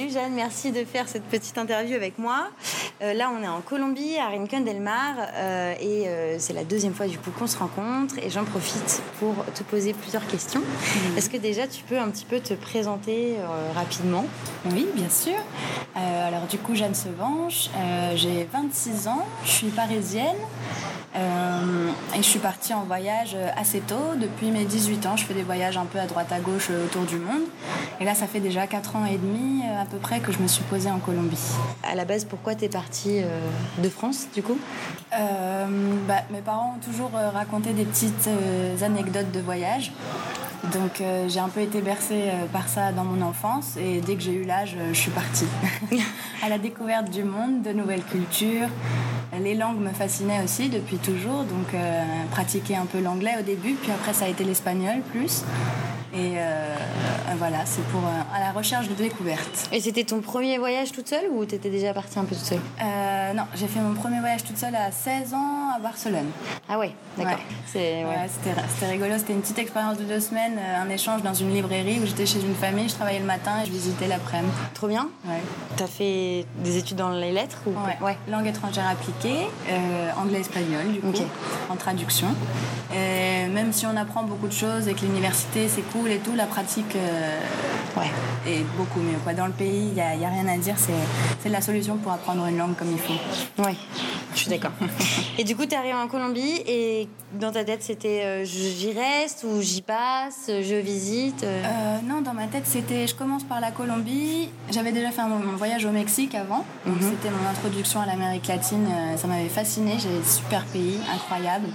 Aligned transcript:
Salut 0.00 0.12
Jeanne, 0.14 0.32
merci 0.32 0.72
de 0.72 0.82
faire 0.86 1.06
cette 1.08 1.24
petite 1.24 1.58
interview 1.58 1.94
avec 1.94 2.18
moi. 2.18 2.48
Euh, 3.02 3.12
là, 3.12 3.30
on 3.38 3.42
est 3.42 3.48
en 3.48 3.60
Colombie, 3.60 4.16
à 4.16 4.28
Rincon 4.28 4.60
del 4.60 4.80
Mar, 4.80 5.14
euh, 5.18 5.74
et 5.78 6.08
euh, 6.08 6.36
c'est 6.38 6.54
la 6.54 6.64
deuxième 6.64 6.94
fois 6.94 7.06
du 7.06 7.18
coup 7.18 7.30
qu'on 7.38 7.46
se 7.46 7.58
rencontre. 7.58 8.14
Et 8.22 8.30
j'en 8.30 8.44
profite 8.44 9.02
pour 9.18 9.34
te 9.52 9.62
poser 9.62 9.92
plusieurs 9.92 10.26
questions. 10.26 10.62
Est-ce 11.18 11.28
que 11.28 11.36
déjà 11.36 11.66
tu 11.66 11.82
peux 11.82 11.98
un 11.98 12.08
petit 12.08 12.24
peu 12.24 12.40
te 12.40 12.54
présenter 12.54 13.36
rapidement? 13.74 14.24
Oui, 14.72 14.86
bien 14.94 15.10
sûr. 15.10 15.36
alors 15.94 16.46
du 16.46 16.56
coup, 16.56 16.74
Jeanne 16.74 16.94
Sevanche, 16.94 17.68
j'ai 18.14 18.48
26 18.50 19.06
ans, 19.06 19.26
je 19.44 19.50
suis 19.50 19.68
parisienne. 19.68 20.38
Euh, 21.16 21.90
et 22.14 22.18
je 22.18 22.28
suis 22.28 22.38
partie 22.38 22.72
en 22.72 22.84
voyage 22.84 23.36
assez 23.56 23.80
tôt. 23.80 24.14
Depuis 24.20 24.50
mes 24.50 24.64
18 24.64 25.06
ans, 25.06 25.16
je 25.16 25.24
fais 25.24 25.34
des 25.34 25.42
voyages 25.42 25.76
un 25.76 25.84
peu 25.84 25.98
à 25.98 26.06
droite 26.06 26.30
à 26.30 26.38
gauche 26.38 26.68
euh, 26.70 26.84
autour 26.84 27.02
du 27.02 27.16
monde. 27.16 27.42
Et 28.00 28.04
là, 28.04 28.14
ça 28.14 28.26
fait 28.26 28.40
déjà 28.40 28.66
4 28.66 28.96
ans 28.96 29.04
et 29.04 29.18
demi 29.18 29.62
euh, 29.64 29.82
à 29.82 29.86
peu 29.86 29.98
près 29.98 30.20
que 30.20 30.30
je 30.30 30.38
me 30.38 30.46
suis 30.46 30.62
posée 30.64 30.90
en 30.90 30.98
Colombie. 30.98 31.38
À 31.82 31.94
la 31.94 32.04
base, 32.04 32.24
pourquoi 32.24 32.54
tu 32.54 32.64
es 32.64 32.68
partie 32.68 33.22
de 33.78 33.88
France 33.88 34.28
du 34.34 34.42
coup? 34.42 34.58
Bah, 35.10 36.22
Mes 36.30 36.40
parents 36.44 36.76
ont 36.76 36.92
toujours 36.92 37.10
raconté 37.12 37.72
des 37.72 37.84
petites 37.84 38.28
anecdotes 38.82 39.32
de 39.32 39.40
voyage. 39.40 39.92
Donc 40.72 41.02
j'ai 41.28 41.40
un 41.40 41.48
peu 41.48 41.60
été 41.60 41.80
bercée 41.80 42.30
par 42.52 42.68
ça 42.68 42.92
dans 42.92 43.04
mon 43.04 43.22
enfance 43.22 43.76
et 43.76 44.00
dès 44.00 44.14
que 44.14 44.22
j'ai 44.22 44.34
eu 44.34 44.44
l'âge, 44.44 44.76
je 44.92 44.98
suis 44.98 45.10
partie 45.10 45.46
à 46.42 46.48
la 46.48 46.58
découverte 46.58 47.10
du 47.10 47.24
monde, 47.24 47.62
de 47.62 47.72
nouvelles 47.72 48.04
cultures, 48.04 48.68
les 49.38 49.54
langues 49.54 49.80
me 49.80 49.90
fascinaient 49.90 50.42
aussi 50.42 50.68
depuis 50.68 50.96
toujours, 50.96 51.44
donc 51.44 51.72
euh, 51.74 52.02
pratiquer 52.30 52.76
un 52.76 52.86
peu 52.86 53.00
l'anglais 53.00 53.34
au 53.38 53.42
début, 53.42 53.74
puis 53.74 53.92
après 53.92 54.12
ça 54.12 54.24
a 54.24 54.28
été 54.28 54.44
l'espagnol 54.44 55.00
plus. 55.12 55.44
Et 56.12 56.32
euh, 56.36 56.74
voilà, 57.38 57.58
c'est 57.64 57.84
pour 57.88 58.00
euh, 58.00 58.36
à 58.36 58.40
la 58.40 58.52
recherche 58.52 58.88
de 58.88 58.94
découvertes. 58.94 59.68
Et 59.72 59.80
c'était 59.80 60.04
ton 60.04 60.20
premier 60.20 60.58
voyage 60.58 60.90
toute 60.92 61.08
seule 61.08 61.26
ou 61.30 61.44
t'étais 61.44 61.70
déjà 61.70 61.92
partie 61.92 62.18
un 62.18 62.24
peu 62.24 62.34
toute 62.34 62.44
seule? 62.44 62.60
Non, 63.34 63.44
j'ai 63.54 63.68
fait 63.68 63.78
mon 63.78 63.94
premier 63.94 64.18
voyage 64.18 64.42
toute 64.42 64.58
seule 64.58 64.74
à 64.74 64.90
16 64.90 65.34
ans 65.34 65.70
à 65.76 65.78
Barcelone. 65.78 66.26
Ah 66.68 66.80
ouais, 66.80 66.92
d'accord. 67.16 67.38
Ouais. 67.74 68.28
c'était 68.28 68.86
rigolo, 68.86 69.12
c'était 69.18 69.34
une 69.34 69.40
petite 69.40 69.60
expérience 69.60 69.98
de 69.98 70.04
deux 70.04 70.18
semaines, 70.18 70.58
un 70.58 70.88
échange 70.90 71.22
dans 71.22 71.32
une 71.34 71.54
librairie 71.54 72.00
où 72.02 72.06
j'étais 72.06 72.26
chez 72.26 72.40
une 72.40 72.56
famille, 72.56 72.88
je 72.88 72.94
travaillais 72.94 73.20
le 73.20 73.26
matin 73.26 73.52
et 73.62 73.66
je 73.66 73.70
visitais 73.70 74.08
l'après-midi. 74.08 74.52
Trop 74.74 74.88
bien. 74.88 75.08
Ouais. 75.24 75.40
T'as 75.76 75.86
fait 75.86 76.44
des 76.64 76.76
études 76.76 76.96
dans 76.96 77.10
les 77.10 77.30
lettres 77.30 77.58
ou 77.66 77.70
ouais. 78.04 78.16
Langue 78.28 78.48
étrangère 78.48 78.88
appliquée, 78.88 79.46
euh, 79.68 80.10
anglais-espagnol 80.16 80.92
du 80.92 81.00
coup, 81.00 81.12
en 81.68 81.76
traduction. 81.76 82.34
Et 82.92 83.46
même 83.46 83.72
si 83.72 83.86
on 83.86 83.96
apprend 83.96 84.24
beaucoup 84.24 84.48
de 84.48 84.52
choses 84.52 84.88
et 84.88 84.94
que 84.94 85.02
l'université 85.02 85.68
c'est 85.68 85.82
cool 85.92 85.99
et 86.08 86.18
tout, 86.18 86.34
la 86.34 86.46
pratique 86.46 86.96
euh, 86.96 87.38
ouais. 87.96 88.10
est 88.46 88.64
beaucoup 88.76 89.00
mieux. 89.00 89.18
Quoi. 89.22 89.34
Dans 89.34 89.46
le 89.46 89.52
pays, 89.52 89.88
il 89.88 89.94
n'y 89.94 90.00
a, 90.00 90.08
a, 90.08 90.30
rien 90.30 90.48
à 90.48 90.56
dire, 90.56 90.74
c'est 90.78 91.48
la 91.48 91.60
solution 91.60 91.96
pour 91.96 92.12
apprendre 92.12 92.46
une 92.46 92.58
langue 92.58 92.76
comme 92.76 92.92
il 92.92 92.98
faut. 92.98 93.62
Ouais. 93.62 93.76
Je 94.34 94.40
suis 94.40 94.50
d'accord. 94.50 94.72
et 95.38 95.44
du 95.44 95.56
coup, 95.56 95.66
tu 95.66 95.72
es 95.72 95.76
arrivé 95.76 95.94
en 95.94 96.08
Colombie 96.08 96.62
et 96.66 97.08
dans 97.32 97.52
ta 97.52 97.64
tête, 97.64 97.82
c'était 97.82 98.22
euh, 98.24 98.44
j'y 98.44 98.92
reste 98.92 99.44
ou 99.44 99.60
j'y 99.60 99.82
passe, 99.82 100.46
je 100.48 100.74
visite 100.74 101.44
euh 101.44 101.98
Non, 102.04 102.22
dans 102.22 102.34
ma 102.34 102.46
tête, 102.46 102.66
c'était 102.66 103.06
je 103.06 103.14
commence 103.14 103.44
par 103.44 103.60
la 103.60 103.70
Colombie. 103.70 104.48
J'avais 104.70 104.92
déjà 104.92 105.10
fait 105.10 105.22
mon, 105.22 105.56
voyage 105.56 105.84
au 105.84 105.90
Mexique 105.90 106.34
avant. 106.34 106.64
Mhm. 106.86 106.96
c'était 107.00 107.30
mon 107.30 107.48
introduction 107.48 108.00
à 108.00 108.06
l'Amérique 108.06 108.46
latine. 108.48 108.86
Euh, 108.90 109.16
ça 109.16 109.26
m'avait 109.26 109.48
fasciné. 109.48 109.92
J'avais 109.98 110.18
des 110.18 110.28
super 110.28 110.64
pays, 110.66 110.98
incroyables. 111.12 111.68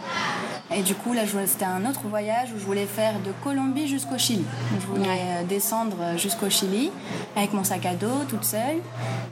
Et 0.75 0.81
du 0.81 0.95
coup, 0.95 1.13
là, 1.13 1.21
c'était 1.45 1.65
un 1.65 1.85
autre 1.85 2.01
voyage 2.07 2.49
où 2.55 2.59
je 2.59 2.65
voulais 2.65 2.87
faire 2.87 3.13
de 3.19 3.31
Colombie 3.43 3.87
jusqu'au 3.87 4.17
Chili. 4.17 4.43
Je 4.81 4.87
voulais 4.87 5.43
descendre 5.47 5.95
jusqu'au 6.17 6.49
Chili 6.49 6.91
avec 7.35 7.53
mon 7.53 7.63
sac 7.63 7.85
à 7.85 7.93
dos, 7.93 8.23
toute 8.27 8.43
seule. 8.43 8.79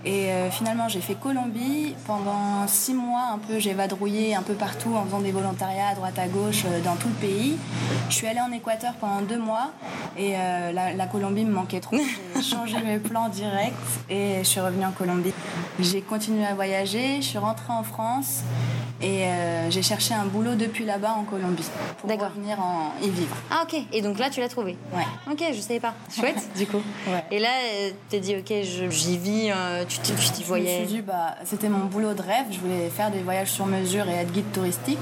Et 0.06 0.28
finalement, 0.52 0.88
j'ai 0.90 1.02
fait 1.02 1.16
Colombie 1.16 1.96
pendant 2.06 2.68
six 2.68 2.94
mois 2.94 3.13
un 3.20 3.38
peu, 3.38 3.60
j'ai 3.60 3.74
vadrouillé 3.74 4.36
un 4.36 4.42
peu 4.42 4.54
partout 4.54 4.96
en 4.96 5.06
faisant 5.06 5.20
des 5.20 5.32
volontariats 5.32 5.90
à 5.90 5.96
droite 5.96 6.18
à 6.18 6.28
gauche 6.28 6.64
euh, 6.66 6.82
dans 6.82 6.96
tout 6.96 7.08
le 7.08 7.14
pays. 7.16 7.58
Je 8.10 8.14
suis 8.14 8.28
allée 8.28 8.40
en 8.40 8.52
Équateur 8.52 8.94
pendant 8.94 9.22
deux 9.22 9.38
mois 9.38 9.72
et 10.18 10.34
euh, 10.36 10.72
la, 10.72 11.06
Colombie 11.08 11.46
me 11.46 11.52
manquait 11.52 11.80
trop. 11.80 11.98
J'ai 12.36 12.42
changé 12.56 12.78
mes 12.84 12.98
plans 12.98 13.30
direct 13.30 13.76
et 14.10 14.38
je 14.40 14.44
suis 14.44 14.60
revenue 14.60 14.86
en 14.86 14.92
Colombie. 14.92 15.34
J'ai 15.80 16.02
continué 16.02 16.46
à 16.46 16.56
voyager, 16.56 17.18
je 17.18 17.28
suis 17.28 17.38
rentrée 17.38 17.74
en 17.74 17.84
France 17.84 18.44
et 19.04 19.26
euh, 19.26 19.70
j'ai 19.70 19.82
cherché 19.84 20.14
un 20.14 20.26
boulot 20.26 20.56
depuis 20.56 20.86
là-bas 20.86 21.16
en 21.18 21.24
Colombie 21.24 21.68
pour 22.00 22.10
revenir 22.10 22.60
en, 22.60 22.94
y 23.02 23.10
vivre. 23.10 23.36
Ah 23.52 23.64
ok, 23.64 23.80
et 23.92 24.02
donc 24.02 24.18
là 24.18 24.30
tu 24.30 24.40
l'as 24.40 24.50
trouvé 24.50 24.78
Ouais. 24.94 25.04
Ok, 25.32 25.44
je 25.54 25.60
savais 25.60 25.80
pas. 25.80 25.94
Chouette 26.14 26.50
du 26.58 26.66
coup. 26.66 26.82
Ouais. 27.08 27.24
Et 27.32 27.40
là 27.40 27.50
tu 27.90 27.94
t'es 28.10 28.20
dit 28.20 28.36
ok, 28.36 28.54
j'y 28.90 29.18
vis, 29.18 29.52
tu 29.88 30.00
t'y 30.00 30.44
voyais. 30.44 30.78
Je 30.78 30.82
me 30.82 30.88
suis 30.88 30.96
dit 30.96 31.02
bah 31.02 31.36
c'était 31.44 31.70
mon 31.70 31.86
boulot 31.86 32.14
de 32.14 32.22
rêve, 32.22 32.46
je 32.52 32.60
voulais 32.60 32.90
faire 32.90 33.12
des 33.12 33.20
voyages 33.20 33.52
sur 33.52 33.66
mesure 33.66 34.08
et 34.10 34.14
être 34.14 34.32
guide 34.32 34.52
touristique. 34.52 34.98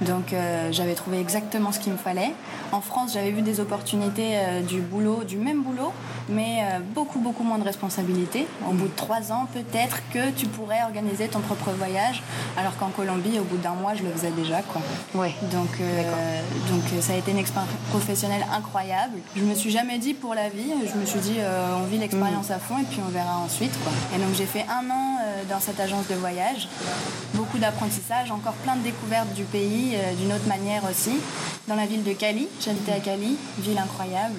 Donc 0.00 0.32
euh, 0.32 0.72
j'avais 0.72 0.94
trouvé 0.94 1.20
exactement 1.20 1.72
ce 1.72 1.78
qu'il 1.78 1.92
me 1.92 1.98
fallait. 1.98 2.32
En 2.72 2.80
France, 2.80 3.12
j'avais 3.14 3.32
vu 3.32 3.42
des 3.42 3.60
opportunités 3.60 4.32
euh, 4.34 4.62
du 4.62 4.80
boulot, 4.80 5.24
du 5.24 5.36
même 5.36 5.62
boulot, 5.62 5.92
mais 6.28 6.60
euh, 6.62 6.78
beaucoup 6.94 7.18
beaucoup 7.18 7.42
moins 7.42 7.58
de 7.58 7.64
responsabilités. 7.64 8.46
Au 8.66 8.72
bout 8.72 8.88
de 8.88 8.96
trois 8.96 9.30
ans, 9.30 9.46
peut-être 9.52 9.98
que 10.12 10.30
tu 10.30 10.46
pourrais 10.46 10.82
organiser 10.84 11.28
ton 11.28 11.40
propre 11.40 11.70
voyage, 11.72 12.22
alors 12.56 12.76
qu'en 12.78 12.88
Colombie, 12.88 13.29
au 13.38 13.44
bout 13.44 13.56
d'un 13.58 13.74
mois, 13.74 13.94
je 13.94 14.02
le 14.02 14.10
faisais 14.10 14.30
déjà. 14.30 14.62
Quoi. 14.62 14.82
Ouais. 15.14 15.34
Donc, 15.52 15.70
donc 16.70 16.82
ça 17.00 17.12
a 17.12 17.16
été 17.16 17.30
une 17.30 17.38
expérience 17.38 17.70
professionnelle 17.90 18.44
incroyable. 18.52 19.18
Je 19.36 19.42
me 19.42 19.54
suis 19.54 19.70
jamais 19.70 19.98
dit 19.98 20.14
pour 20.14 20.34
la 20.34 20.48
vie. 20.48 20.72
Je 20.92 20.98
me 20.98 21.04
suis 21.04 21.20
dit 21.20 21.36
on 21.78 21.84
vit 21.84 21.98
l'expérience 21.98 22.48
mm. 22.48 22.52
à 22.52 22.58
fond 22.58 22.78
et 22.78 22.84
puis 22.84 23.00
on 23.06 23.10
verra 23.10 23.38
ensuite. 23.38 23.72
Quoi. 23.82 23.92
Et 24.14 24.20
donc 24.20 24.34
j'ai 24.34 24.46
fait 24.46 24.64
un 24.68 24.90
an 24.90 25.18
dans 25.48 25.60
cette 25.60 25.80
agence 25.80 26.06
de 26.08 26.14
voyage 26.14 26.68
beaucoup 27.40 27.58
d'apprentissage, 27.58 28.30
encore 28.30 28.52
plein 28.52 28.76
de 28.76 28.82
découvertes 28.82 29.32
du 29.34 29.44
pays 29.44 29.94
euh, 29.94 30.12
d'une 30.14 30.32
autre 30.32 30.46
manière 30.46 30.82
aussi. 30.84 31.16
Dans 31.68 31.74
la 31.74 31.86
ville 31.86 32.02
de 32.02 32.12
Cali, 32.12 32.48
j'habitais 32.60 32.92
à 32.92 33.00
Cali, 33.00 33.36
ville 33.58 33.78
incroyable. 33.78 34.34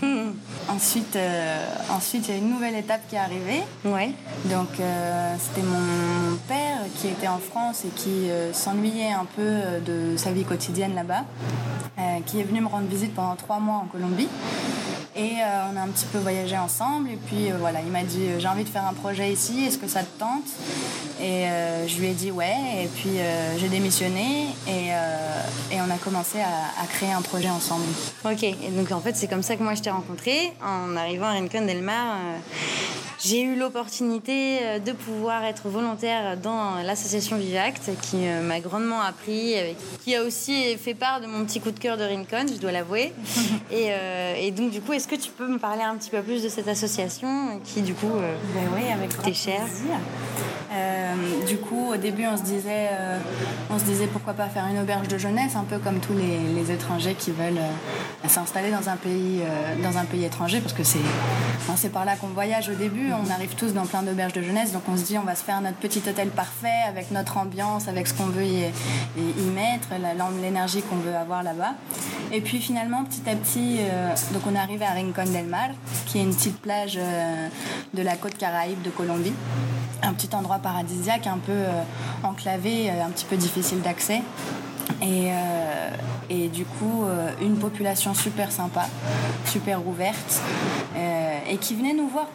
ensuite, 0.68 1.16
euh, 1.16 1.66
ensuite, 1.90 2.28
il 2.28 2.30
y 2.30 2.34
a 2.34 2.38
une 2.38 2.50
nouvelle 2.50 2.76
étape 2.76 3.02
qui 3.08 3.16
est 3.16 3.18
arrivée. 3.18 3.62
Ouais. 3.84 4.12
Donc, 4.46 4.68
euh, 4.80 5.34
c'était 5.38 5.66
mon, 5.66 6.36
père 6.46 6.78
qui 6.96 7.08
était 7.08 7.28
en 7.28 7.38
France 7.38 7.84
et 7.84 7.88
qui 7.88 8.17
s'ennuyait 8.52 9.12
un 9.12 9.26
peu 9.36 9.80
de 9.84 10.16
sa 10.16 10.32
vie 10.32 10.44
quotidienne 10.44 10.94
là-bas, 10.94 11.24
qui 12.26 12.40
est 12.40 12.44
venu 12.44 12.60
me 12.60 12.68
rendre 12.68 12.86
visite 12.86 13.14
pendant 13.14 13.36
trois 13.36 13.58
mois 13.58 13.76
en 13.76 13.86
Colombie. 13.86 14.28
Et 15.18 15.32
on 15.72 15.76
a 15.76 15.80
un 15.80 15.88
petit 15.88 16.06
peu 16.06 16.18
voyagé 16.18 16.56
ensemble. 16.56 17.10
Et 17.10 17.18
puis 17.26 17.50
voilà, 17.58 17.80
il 17.84 17.90
m'a 17.90 18.04
dit 18.04 18.28
J'ai 18.38 18.48
envie 18.48 18.64
de 18.64 18.68
faire 18.68 18.86
un 18.86 18.92
projet 18.92 19.32
ici, 19.32 19.64
est-ce 19.66 19.78
que 19.78 19.88
ça 19.88 20.02
te 20.02 20.18
tente? 20.18 20.46
Et 21.20 21.46
je 21.88 21.98
lui 21.98 22.06
ai 22.06 22.12
dit 22.14 22.30
Ouais. 22.30 22.54
Et 22.84 22.86
puis 22.86 23.18
j'ai 23.58 23.68
démissionné 23.68 24.46
et, 24.68 24.90
et, 25.72 25.80
on 25.80 25.90
a 25.90 25.98
commencé 25.98 26.38
à, 26.40 26.86
créer 26.86 27.12
un 27.12 27.22
projet 27.22 27.50
ensemble. 27.50 27.84
Ok, 28.24 28.44
et 28.44 28.70
donc 28.76 28.92
en 28.92 29.00
fait, 29.00 29.16
c'est 29.16 29.26
comme 29.26 29.42
ça 29.42 29.56
que 29.56 29.62
moi 29.64 29.74
je 29.74 29.82
t'ai 29.82 29.90
rencontré 29.90 30.52
en 30.64 30.96
arrivant 30.96 31.26
à 31.26 31.32
Rincon 31.32 31.66
del 31.66 31.82
Mar. 31.82 32.16
J'ai 33.20 33.42
eu 33.42 33.56
l'opportunité 33.56 34.58
euh, 34.62 34.78
de 34.78 34.92
pouvoir 34.92 35.44
être 35.44 35.68
volontaire 35.68 36.36
dans 36.36 36.80
l'association 36.84 37.36
Vivact 37.36 37.90
qui 38.00 38.18
euh, 38.28 38.42
m'a 38.42 38.60
grandement 38.60 39.00
appris, 39.00 39.54
qui 40.04 40.14
a 40.14 40.22
aussi 40.22 40.76
fait 40.76 40.94
part 40.94 41.20
de 41.20 41.26
mon 41.26 41.44
petit 41.44 41.58
coup 41.60 41.72
de 41.72 41.80
cœur 41.80 41.96
de 41.96 42.04
Rincon, 42.04 42.46
je 42.48 42.60
dois 42.60 42.72
l'avouer. 42.72 43.12
Euh, 43.70 44.34
et, 44.38 44.50
donc 44.50 44.70
du 44.70 44.80
coup, 44.80 44.92
est-ce 44.92 45.06
que 45.08 45.16
tu 45.16 45.30
peux 45.30 45.46
me 45.46 45.58
parler 45.58 45.82
un 45.82 45.96
petit 45.96 46.10
peu 46.10 46.20
plus 46.22 46.42
de 46.42 46.48
cette 46.48 46.68
association 46.68 47.60
qui 47.64 47.82
du 47.82 47.94
coup 47.94 48.10
ben 48.54 48.68
oui, 48.76 48.90
avec 48.92 49.20
t'est 49.22 49.32
chère 49.32 49.64
Du 51.46 51.56
coup, 51.56 51.92
au 51.92 51.96
début, 51.96 52.26
on 52.26 52.36
se 52.36 52.42
disait, 52.42 52.90
on 53.70 53.78
se 53.78 53.84
disait 53.84 54.06
pourquoi 54.06 54.34
pas 54.34 54.48
faire 54.48 54.66
une 54.66 54.78
auberge 54.78 55.08
de 55.08 55.18
jeunesse, 55.18 55.56
un 55.56 55.64
peu 55.64 55.78
comme 55.78 55.98
tous 56.00 56.14
les, 56.14 56.70
étrangers 56.70 57.14
qui 57.14 57.30
veulent 57.30 57.62
s'installer 58.26 58.70
dans 58.70 58.88
un 58.88 58.96
pays, 58.96 59.40
dans 59.82 59.96
un 59.96 60.04
pays 60.04 60.24
étranger, 60.24 60.60
parce 60.60 60.74
que 60.74 60.84
c'est, 60.84 60.98
c'est 61.76 61.88
par 61.88 62.04
là 62.04 62.16
qu'on 62.16 62.28
voyage 62.28 62.68
au 62.68 62.74
début 62.74 63.08
on 63.12 63.30
arrive 63.30 63.54
tous 63.54 63.72
dans 63.72 63.86
plein 63.86 64.02
d'auberges 64.02 64.32
de 64.32 64.42
jeunesse, 64.42 64.72
donc 64.72 64.82
on 64.88 64.96
se 64.96 65.04
dit 65.04 65.18
on 65.18 65.22
va 65.22 65.34
se 65.34 65.44
faire 65.44 65.60
notre 65.60 65.76
petit 65.76 66.02
hôtel 66.06 66.28
parfait 66.28 66.82
avec 66.88 67.10
notre 67.10 67.36
ambiance, 67.36 67.88
avec 67.88 68.06
ce 68.06 68.14
qu'on 68.14 68.26
veut 68.26 68.44
y, 68.44 68.64
mettre, 69.54 69.88
l'énergie 70.42 70.82
qu'on 70.82 70.96
veut 70.96 71.14
avoir 71.14 71.42
là-bas. 71.42 71.74
Et 72.32 72.40
puis 72.40 72.58
finalement, 72.58 73.04
petit 73.04 73.28
à 73.28 73.34
petit, 73.34 73.78
euh, 73.80 74.14
donc 74.32 74.42
on 74.46 74.54
est 74.54 74.58
arrivé 74.58 74.84
à 74.84 74.90
Qui 76.06 76.18
est 76.18 76.22
une 76.22 76.34
petite 76.34 76.60
plage 76.60 76.98
euh, 76.98 77.48
de 77.94 78.02
la 78.02 78.16
côte 78.16 78.36
caraïbe 78.36 78.82
de 78.82 78.90
Colombie. 78.90 79.32
Un 80.02 80.12
petit 80.12 80.34
endroit 80.34 80.58
paradisiaque, 80.58 81.26
un 81.26 81.38
peu 81.38 81.52
euh, 81.52 81.82
enclavé, 82.22 82.90
un 82.90 83.10
petit 83.10 83.24
peu 83.24 83.36
difficile 83.36 83.80
d'accès. 83.80 84.22
Et, 85.02 85.30
et 86.30 86.48
du 86.48 86.64
coup 86.64 87.04
une 87.40 87.56
population 87.56 88.14
super 88.14 88.52
sympa, 88.52 88.86
super 89.44 89.86
ouverte 89.86 90.42
et 91.50 91.56
qui 91.56 91.74
venait 91.74 91.94
nous 91.94 92.08
voir 92.08 92.26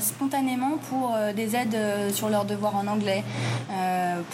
spontanément 0.00 0.78
pour 0.90 1.16
des 1.34 1.56
aides 1.56 1.78
sur 2.12 2.28
leurs 2.28 2.44
devoirs 2.44 2.76
en 2.76 2.86
anglais, 2.86 3.24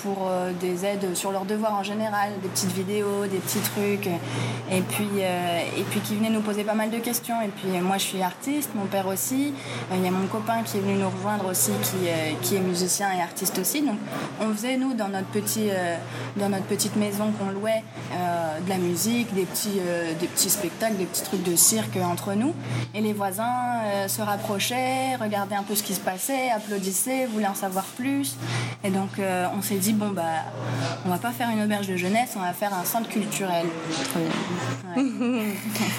pour 0.02 0.30
des 0.60 0.84
aides 0.84 1.14
sur 1.14 1.32
leurs 1.32 1.44
devoirs 1.44 1.74
en 1.74 1.82
général, 1.82 2.32
des 2.42 2.48
petites 2.48 2.72
vidéos, 2.72 3.26
des 3.30 3.38
petits 3.38 3.60
trucs, 3.60 4.08
et 4.70 4.82
puis, 4.82 5.08
et 5.20 5.82
puis 5.90 6.00
qui 6.00 6.16
venaient 6.16 6.30
nous 6.30 6.42
poser 6.42 6.64
pas 6.64 6.74
mal 6.74 6.90
de 6.90 6.98
questions. 6.98 7.40
Et 7.40 7.48
puis 7.48 7.68
moi 7.80 7.98
je 7.98 8.04
suis 8.04 8.22
artiste, 8.22 8.70
mon 8.74 8.86
père 8.86 9.06
aussi, 9.06 9.54
il 9.94 10.04
y 10.04 10.08
a 10.08 10.10
mon 10.10 10.26
copain 10.26 10.62
qui 10.64 10.78
est 10.78 10.80
venu 10.80 10.94
nous 10.94 11.08
rejoindre 11.08 11.46
aussi, 11.46 11.72
qui, 11.82 12.08
qui 12.42 12.56
est 12.56 12.60
musicien 12.60 13.08
et 13.16 13.22
artiste 13.22 13.58
aussi. 13.58 13.82
Donc 13.82 13.98
on 14.40 14.52
faisait 14.52 14.76
nous 14.76 14.94
dans 14.94 15.08
notre, 15.08 15.28
petit, 15.28 15.68
dans 16.36 16.48
notre 16.48 16.66
petite 16.66 16.96
maison 16.96 17.32
qu'on 17.38 17.49
louait 17.50 17.82
de 18.10 18.68
la 18.68 18.78
musique, 18.78 19.32
des 19.34 19.44
petits, 19.44 19.80
des 20.18 20.26
petits 20.26 20.50
spectacles, 20.50 20.96
des 20.96 21.04
petits 21.04 21.22
trucs 21.22 21.42
de 21.42 21.56
cirque 21.56 21.96
entre 21.96 22.34
nous. 22.34 22.54
Et 22.94 23.00
les 23.00 23.12
voisins 23.12 23.80
se 24.08 24.22
rapprochaient, 24.22 25.16
regardaient 25.16 25.54
un 25.54 25.62
peu 25.62 25.74
ce 25.74 25.82
qui 25.82 25.94
se 25.94 26.00
passait, 26.00 26.50
applaudissaient, 26.50 27.26
voulaient 27.26 27.46
en 27.46 27.54
savoir 27.54 27.84
plus. 27.84 28.36
Et 28.84 28.90
donc 28.90 29.10
on 29.56 29.62
s'est 29.62 29.76
dit, 29.76 29.92
bon, 29.92 30.10
bah, 30.10 30.22
on 31.06 31.08
va 31.08 31.18
pas 31.18 31.32
faire 31.32 31.48
une 31.50 31.62
auberge 31.62 31.88
de 31.88 31.96
jeunesse, 31.96 32.34
on 32.36 32.40
va 32.40 32.52
faire 32.52 32.74
un 32.74 32.84
centre 32.84 33.08
culturel. 33.08 33.66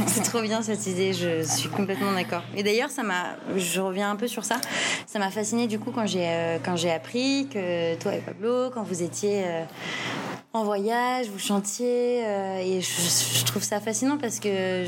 C'est 0.08 0.24
trop 0.24 0.42
bien 0.42 0.62
cette 0.62 0.86
idée, 0.88 1.14
je 1.14 1.44
suis 1.44 1.70
complètement 1.70 2.12
d'accord. 2.14 2.44
Et 2.56 2.64
d'ailleurs, 2.64 2.90
ça 2.90 3.04
m'a, 3.04 3.36
je 3.56 3.80
reviens 3.82 4.12
un 4.12 4.16
peu 4.16 4.28
sur 4.28 4.44
ça, 4.44 4.58
ça 5.06 5.20
m'a 5.20 5.32
fasciné 5.32 5.68
du 5.68 5.80
coup 5.80 5.92
quand 5.92 6.06
j'ai 6.06 6.28
euh, 6.28 6.58
quand 6.64 6.76
j'ai 6.76 6.92
appris 6.92 7.48
que 7.52 7.96
toi 7.96 8.14
et 8.14 8.20
Pablo, 8.20 8.70
quand 8.74 8.84
vous 8.84 9.04
étiez 9.04 9.44
euh, 9.46 9.64
en 10.54 10.64
voyage, 10.64 11.28
vous 11.30 11.40
chantiez, 11.40 12.26
euh, 12.26 12.58
et 12.58 12.82
je, 12.82 13.46
trouve 13.46 13.64
ça 13.64 13.80
fascinant 13.80 14.18
parce 14.18 14.40
que 14.40 14.86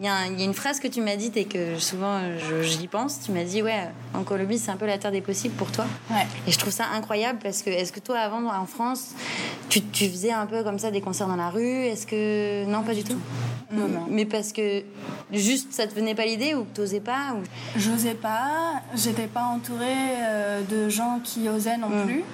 il 0.00 0.06
y, 0.06 0.08
a 0.08 0.26
une 0.26 0.54
phrase 0.54 0.80
que 0.80 0.88
tu 0.88 1.00
m'as 1.00 1.16
dite 1.16 1.36
et 1.36 1.44
que 1.44 1.78
souvent 1.78 2.20
j'y 2.62 2.88
pense. 2.88 3.20
Tu 3.20 3.32
m'as 3.32 3.44
dit, 3.44 3.62
ouais, 3.62 3.88
en 4.12 4.22
Colombie, 4.22 4.58
c'est 4.58 4.70
un 4.70 4.76
peu 4.76 4.86
la 4.86 4.98
terre 4.98 5.12
des 5.12 5.20
possibles 5.20 5.54
pour 5.54 5.70
toi. 5.70 5.86
Ouais. 6.10 6.26
Et 6.46 6.52
je 6.52 6.58
trouve 6.58 6.72
ça 6.72 6.86
incroyable 6.94 7.38
parce 7.42 7.62
que, 7.62 7.70
est-ce 7.70 7.92
que 7.92 8.00
toi, 8.00 8.18
avant, 8.18 8.52
en 8.52 8.66
France, 8.66 9.14
tu, 9.68 9.82
tu, 9.82 10.08
faisais 10.08 10.32
un 10.32 10.46
peu 10.46 10.62
comme 10.64 10.78
ça 10.78 10.90
des 10.90 11.00
concerts 11.00 11.28
dans 11.28 11.36
la 11.36 11.50
rue? 11.50 11.84
Est-ce 11.86 12.06
que. 12.06 12.64
Non, 12.66 12.82
pas 12.82 12.94
du 12.94 13.04
tout? 13.04 13.18
Non, 13.72 13.88
non. 13.88 14.06
Mais 14.08 14.24
parce 14.24 14.52
que 14.52 14.82
juste 15.32 15.72
ça 15.72 15.86
te 15.86 15.94
venait 15.94 16.14
pas 16.14 16.26
l'idée 16.26 16.54
ou 16.54 16.64
que 16.64 16.74
t'osais 16.74 17.00
pas 17.00 17.34
ou... 17.34 17.42
J'osais 17.78 18.14
pas. 18.14 18.82
J'étais 18.94 19.26
pas 19.26 19.44
entourée 19.44 19.84
euh, 20.20 20.62
de 20.70 20.88
gens 20.88 21.20
qui 21.22 21.48
osaient 21.48 21.76
non 21.76 21.88
mm. 21.88 22.06
plus. 22.06 22.24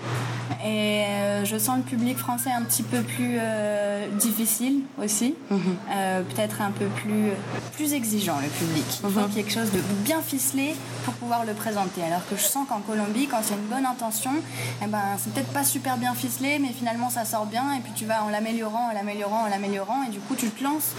Et 0.64 1.04
euh, 1.04 1.44
je 1.44 1.56
sens 1.56 1.78
le 1.78 1.82
public 1.82 2.18
français 2.18 2.50
un 2.50 2.62
petit 2.62 2.82
peu 2.82 3.00
plus 3.00 3.36
euh, 3.40 4.08
difficile 4.18 4.80
aussi. 5.02 5.34
Mm-hmm. 5.50 6.24
Peut-être 6.34 6.60
un 6.60 6.70
peu 6.70 6.86
plus 6.86 7.30
plus 7.72 7.94
exigeant 7.94 8.38
le 8.40 8.48
public. 8.48 8.84
Il 9.04 9.10
faut 9.10 9.20
mhm. 9.20 9.30
quelque 9.30 9.52
chose 9.52 9.70
de 9.72 9.80
bien 10.04 10.22
ficelé 10.22 10.74
pour 11.04 11.14
pouvoir 11.14 11.44
le 11.44 11.54
présenter. 11.54 12.02
Alors 12.02 12.26
que 12.28 12.36
je 12.36 12.42
sens 12.42 12.66
qu'en 12.68 12.80
Colombie, 12.80 13.26
quand 13.26 13.40
c'est 13.42 13.54
une 13.54 13.68
bonne 13.74 13.86
intention, 13.86 14.32
eh 14.82 14.86
ben, 14.86 15.02
c'est 15.18 15.32
peut-être 15.32 15.52
pas 15.52 15.64
super 15.64 15.96
bien 15.96 16.14
ficelé, 16.14 16.58
mais 16.58 16.68
finalement 16.68 17.10
ça 17.10 17.24
sort 17.24 17.46
bien. 17.46 17.74
Et 17.74 17.80
puis 17.80 17.92
tu 17.94 18.04
vas 18.04 18.24
en 18.24 18.28
l'améliorant, 18.28 18.90
en 18.90 18.92
l'améliorant, 18.92 19.44
en 19.44 19.48
l'améliorant. 19.48 20.02
Et 20.06 20.10
du 20.10 20.18
coup, 20.18 20.34
tu 20.36 20.48
te 20.50 20.62
lances, 20.62 20.90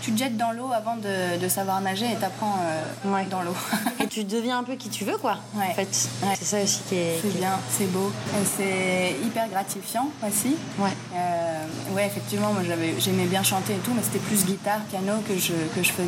tu 0.00 0.12
te 0.12 0.18
jettes 0.18 0.36
dans 0.36 0.52
l'eau 0.52 0.70
avant 0.72 0.96
de, 0.96 1.38
de, 1.38 1.48
savoir 1.48 1.80
nager 1.80 2.06
et 2.06 2.16
t'apprends 2.16 2.58
euh, 2.62 3.24
dans 3.30 3.42
l'eau. 3.42 3.54
et 4.02 4.06
tu 4.06 4.24
deviens 4.24 4.58
un 4.58 4.64
peu 4.64 4.74
qui 4.74 4.88
tu 4.88 5.04
veux, 5.04 5.18
quoi. 5.18 5.38
En 5.56 5.74
fait, 5.74 5.88
c'est 5.92 6.44
ça 6.44 6.62
aussi 6.62 6.80
qui 6.88 6.96
est. 6.96 7.18
C'est 7.22 7.38
bien, 7.38 7.58
c'est 7.70 7.90
beau. 7.92 8.12
C'est 8.56 9.16
hyper 9.24 9.48
gratifiant 9.48 10.08
aussi. 10.26 10.56
Ouais. 10.78 10.90
Euh, 11.14 11.94
ouais, 11.94 12.06
effectivement, 12.06 12.52
moi 12.52 12.62
j'aimais 12.98 13.26
bien 13.26 13.42
chanter 13.42 13.74
et 13.74 13.78
tout, 13.78 13.92
mais 13.94 14.02
c'était 14.02 14.18
plus 14.18 14.44
guitare, 14.44 14.80
piano 14.90 15.12
que 15.28 15.36
je, 15.36 15.52
que 15.74 15.82
je 15.82 15.92
faisais, 15.92 15.99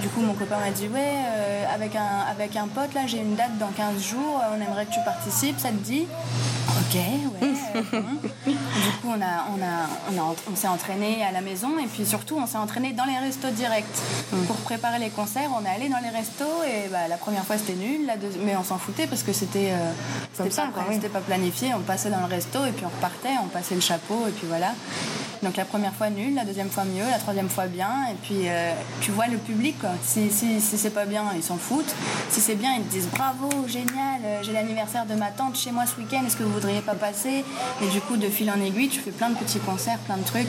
Du 0.00 0.08
coup, 0.08 0.20
mon 0.20 0.34
copain 0.34 0.58
m'a 0.58 0.70
dit 0.70 0.88
Ouais, 0.88 1.00
euh, 1.00 1.64
avec, 1.74 1.96
un, 1.96 2.24
avec 2.30 2.56
un 2.56 2.68
pote, 2.68 2.94
là, 2.94 3.02
j'ai 3.06 3.18
une 3.18 3.34
date 3.34 3.56
dans 3.58 3.70
15 3.70 4.02
jours, 4.02 4.40
on 4.52 4.60
aimerait 4.60 4.86
que 4.86 4.92
tu 4.92 5.00
participes, 5.04 5.58
ça 5.58 5.68
te 5.70 5.74
dit? 5.74 6.06
Ok, 6.92 7.00
ouais. 7.40 7.80
du 8.46 8.52
coup, 9.00 9.08
on, 9.08 9.22
a, 9.22 9.46
on, 9.48 9.62
a, 9.62 10.22
on, 10.22 10.52
on 10.52 10.56
s'est 10.56 10.68
entraîné 10.68 11.24
à 11.24 11.32
la 11.32 11.40
maison 11.40 11.78
et 11.78 11.86
puis 11.86 12.04
surtout, 12.04 12.36
on 12.36 12.46
s'est 12.46 12.58
entraîné 12.58 12.92
dans 12.92 13.06
les 13.06 13.16
restos 13.16 13.48
directs. 13.48 13.86
Pour 14.46 14.56
préparer 14.56 14.98
les 14.98 15.08
concerts, 15.08 15.48
on 15.58 15.64
est 15.64 15.70
allé 15.70 15.88
dans 15.88 16.00
les 16.00 16.10
restos 16.10 16.62
et 16.66 16.90
bah, 16.90 17.08
la 17.08 17.16
première 17.16 17.44
fois 17.44 17.56
c'était 17.56 17.78
nul, 17.78 18.04
la 18.06 18.14
mais 18.44 18.56
on 18.56 18.64
s'en 18.64 18.76
foutait 18.76 19.06
parce 19.06 19.22
que 19.22 19.32
c'était 19.32 19.70
euh, 19.72 19.92
pas, 20.36 20.46
c'était 20.92 21.08
pas 21.08 21.20
planifié. 21.20 21.72
On 21.74 21.80
passait 21.80 22.10
dans 22.10 22.20
le 22.20 22.26
resto 22.26 22.62
et 22.66 22.72
puis 22.72 22.84
on 22.84 22.94
repartait, 22.94 23.36
on 23.42 23.48
passait 23.48 23.74
le 23.74 23.80
chapeau 23.80 24.26
et 24.28 24.32
puis 24.32 24.46
voilà. 24.46 24.74
Donc 25.42 25.56
la 25.56 25.64
première 25.64 25.92
fois 25.92 26.08
nul, 26.08 26.34
la 26.34 26.44
deuxième 26.44 26.70
fois 26.70 26.84
mieux, 26.84 27.04
la 27.10 27.18
troisième 27.18 27.48
fois 27.48 27.66
bien. 27.66 27.90
Et 28.10 28.14
puis 28.22 28.48
euh, 28.48 28.72
tu 29.00 29.10
vois 29.10 29.26
le 29.26 29.38
public, 29.38 29.78
quoi. 29.80 29.90
Si, 30.02 30.30
si, 30.30 30.60
si 30.60 30.78
c'est 30.78 30.90
pas 30.90 31.04
bien, 31.04 31.24
ils 31.34 31.42
s'en 31.42 31.56
foutent. 31.56 31.94
Si 32.30 32.40
c'est 32.40 32.54
bien, 32.54 32.74
ils 32.76 32.84
te 32.84 32.92
disent 32.92 33.08
bravo, 33.08 33.48
génial, 33.66 34.20
euh, 34.24 34.38
j'ai 34.42 34.52
l'anniversaire 34.52 35.04
de 35.04 35.14
ma 35.14 35.30
tante 35.30 35.56
chez 35.56 35.72
moi 35.72 35.84
ce 35.86 36.00
week-end, 36.00 36.22
est-ce 36.24 36.36
que 36.36 36.44
vous 36.44 36.52
voudriez 36.52 36.80
pas 36.82 36.94
passer 36.94 37.44
Et 37.82 37.86
du 37.88 38.00
coup, 38.00 38.16
de 38.16 38.28
fil 38.28 38.50
en 38.50 38.60
aiguille, 38.60 38.88
tu 38.88 39.00
fais 39.00 39.10
plein 39.10 39.30
de 39.30 39.36
petits 39.36 39.60
concerts, 39.60 39.98
plein 40.00 40.16
de 40.16 40.24
trucs. 40.24 40.48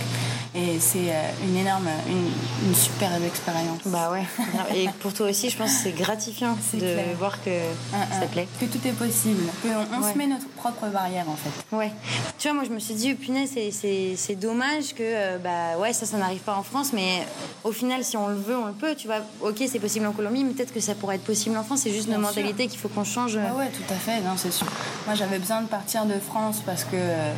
Et 0.55 0.79
c'est 0.79 1.09
euh, 1.09 1.47
une 1.47 1.57
énorme, 1.57 1.87
une, 2.07 2.69
une 2.69 2.75
superbe 2.75 3.23
expérience. 3.23 3.81
Bah 3.85 4.11
ouais. 4.11 4.23
Et 4.75 4.87
pour 4.99 5.11
toi 5.11 5.29
aussi, 5.29 5.49
je 5.49 5.57
pense 5.57 5.71
que 5.71 5.83
c'est 5.83 5.95
gratifiant 5.95 6.55
de 6.73 7.15
voir 7.17 7.43
que 7.43 7.49
ça 7.89 8.27
plaît. 8.27 8.47
Que 8.59 8.65
tout 8.65 8.87
est 8.87 8.91
possible. 8.91 9.41
Qu'on 9.63 9.97
on 9.97 10.11
se 10.11 10.15
met 10.15 10.27
notre 10.27 10.47
propre 10.49 10.87
barrière 10.87 11.25
en 11.27 11.35
fait. 11.35 11.75
Ouais. 11.75 11.91
Tu 12.37 12.47
vois, 12.47 12.53
moi 12.55 12.63
je 12.65 12.69
me 12.69 12.79
suis 12.79 12.93
dit, 12.93 13.15
punaise, 13.15 13.51
c'est 13.71 14.35
dommage 14.35 14.93
que, 14.93 15.01
euh, 15.01 15.37
bah 15.39 15.79
ouais, 15.79 15.91
ça, 15.93 16.05
ça 16.05 16.17
n'arrive 16.17 16.41
pas 16.41 16.55
en 16.55 16.63
France, 16.63 16.91
mais 16.93 17.25
au 17.63 17.71
final, 17.71 18.03
si 18.03 18.15
on 18.17 18.27
le 18.27 18.35
veut, 18.35 18.55
on 18.55 18.67
le 18.67 18.73
peut. 18.73 18.95
Tu 18.95 19.07
vois, 19.07 19.21
ok, 19.41 19.63
c'est 19.67 19.79
possible 19.79 20.05
en 20.05 20.11
Colombie, 20.11 20.43
mais 20.43 20.53
peut-être 20.53 20.73
que 20.73 20.79
ça 20.79 20.93
pourrait 20.93 21.15
être 21.15 21.23
possible 21.23 21.57
en 21.57 21.63
France. 21.63 21.81
C'est 21.83 21.91
juste 21.91 22.09
nos 22.09 22.19
mentalités 22.19 22.67
qu'il 22.67 22.79
faut 22.79 22.89
qu'on 22.89 23.03
change. 23.03 23.37
Ah 23.37 23.55
ouais, 23.55 23.69
tout 23.69 23.91
à 23.91 23.97
fait, 23.97 24.21
non, 24.21 24.35
c'est 24.37 24.51
sûr. 24.51 24.67
Moi, 25.07 25.15
j'avais 25.15 25.39
besoin 25.39 25.61
de 25.61 25.67
partir 25.67 26.05
de 26.05 26.12
France 26.19 26.61
parce 26.65 26.83
que 26.83 26.95
euh, 26.95 27.33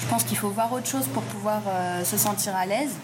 je 0.00 0.06
pense 0.06 0.24
qu'il 0.24 0.36
faut 0.36 0.48
voir 0.48 0.72
autre 0.72 0.86
chose 0.86 1.06
pour 1.06 1.22
pouvoir 1.22 1.62
euh, 1.66 2.04
se 2.04 2.16
sentir 2.16 2.54
à 2.56 2.66
l'aise. 2.66 2.94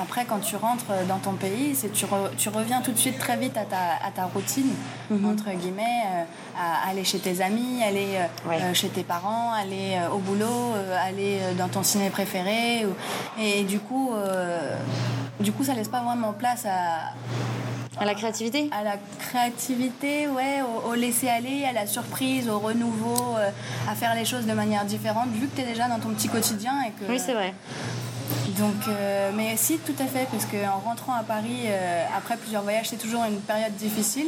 après, 0.00 0.24
quand 0.24 0.38
tu 0.38 0.54
rentres 0.56 0.92
dans 1.08 1.18
ton 1.18 1.32
pays, 1.32 1.74
c'est 1.74 1.92
tu, 1.92 2.06
tu, 2.36 2.48
reviens 2.48 2.80
tout 2.82 2.92
de 2.92 2.98
suite 2.98 3.18
très 3.18 3.36
vite 3.36 3.56
à 3.56 3.64
ta, 3.64 3.84
à 4.06 4.10
ta 4.14 4.24
routine, 4.26 4.72
mhm. 5.10 5.26
entre 5.32 5.50
guillemets, 5.50 6.02
à 6.56 6.88
aller 6.88 7.04
chez 7.04 7.18
tes 7.18 7.40
amis, 7.40 7.82
aller 7.82 8.18
chez 8.74 8.88
tes 8.88 9.02
parents, 9.02 9.52
aller 9.52 9.98
au 10.14 10.18
boulot, 10.18 10.74
aller 11.08 11.40
dans 11.58 11.68
ton 11.68 11.82
ciné 11.82 12.10
préféré 12.10 12.86
et 13.38 13.64
du 13.64 13.80
coup, 13.80 14.12
euh, 14.14 14.76
du 15.40 15.52
coup, 15.52 15.64
ça 15.64 15.74
laisse 15.74 15.88
pas 15.88 16.02
vraiment 16.02 16.32
place 16.32 16.66
à, 16.66 17.14
à 17.98 18.04
la 18.04 18.14
créativité? 18.14 18.68
À 18.72 18.82
la 18.82 18.96
créativité, 19.18 20.28
ouais, 20.28 20.60
au, 20.86 20.94
laisser 20.94 21.28
aller, 21.28 21.64
à 21.64 21.72
la 21.72 21.86
surprise, 21.86 22.48
au 22.48 22.58
renouveau, 22.58 23.36
euh, 23.36 23.50
à 23.88 23.94
faire 23.94 24.14
les 24.14 24.24
choses 24.24 24.46
de 24.46 24.52
manière 24.52 24.84
différente, 24.84 25.28
vu 25.30 25.46
que 25.48 25.56
tu 25.56 25.62
es 25.62 25.66
déjà 25.66 25.88
dans 25.88 25.98
ton 25.98 26.10
petit 26.10 26.28
quotidien 26.28 26.72
et 26.86 26.90
que. 26.90 27.10
Oui, 27.10 27.18
c'est 27.18 27.34
vrai. 27.34 27.54
Donc, 28.58 28.74
euh, 28.88 29.30
mais 29.34 29.56
si, 29.56 29.78
tout 29.78 29.94
à 29.98 30.06
fait, 30.06 30.26
parce 30.30 30.44
qu'en 30.44 30.78
rentrant 30.78 31.14
à 31.14 31.22
Paris, 31.22 31.62
euh, 31.66 32.04
après 32.16 32.36
plusieurs 32.36 32.62
voyages, 32.62 32.88
c'est 32.88 32.98
toujours 32.98 33.24
une 33.24 33.40
période 33.40 33.74
difficile 33.76 34.26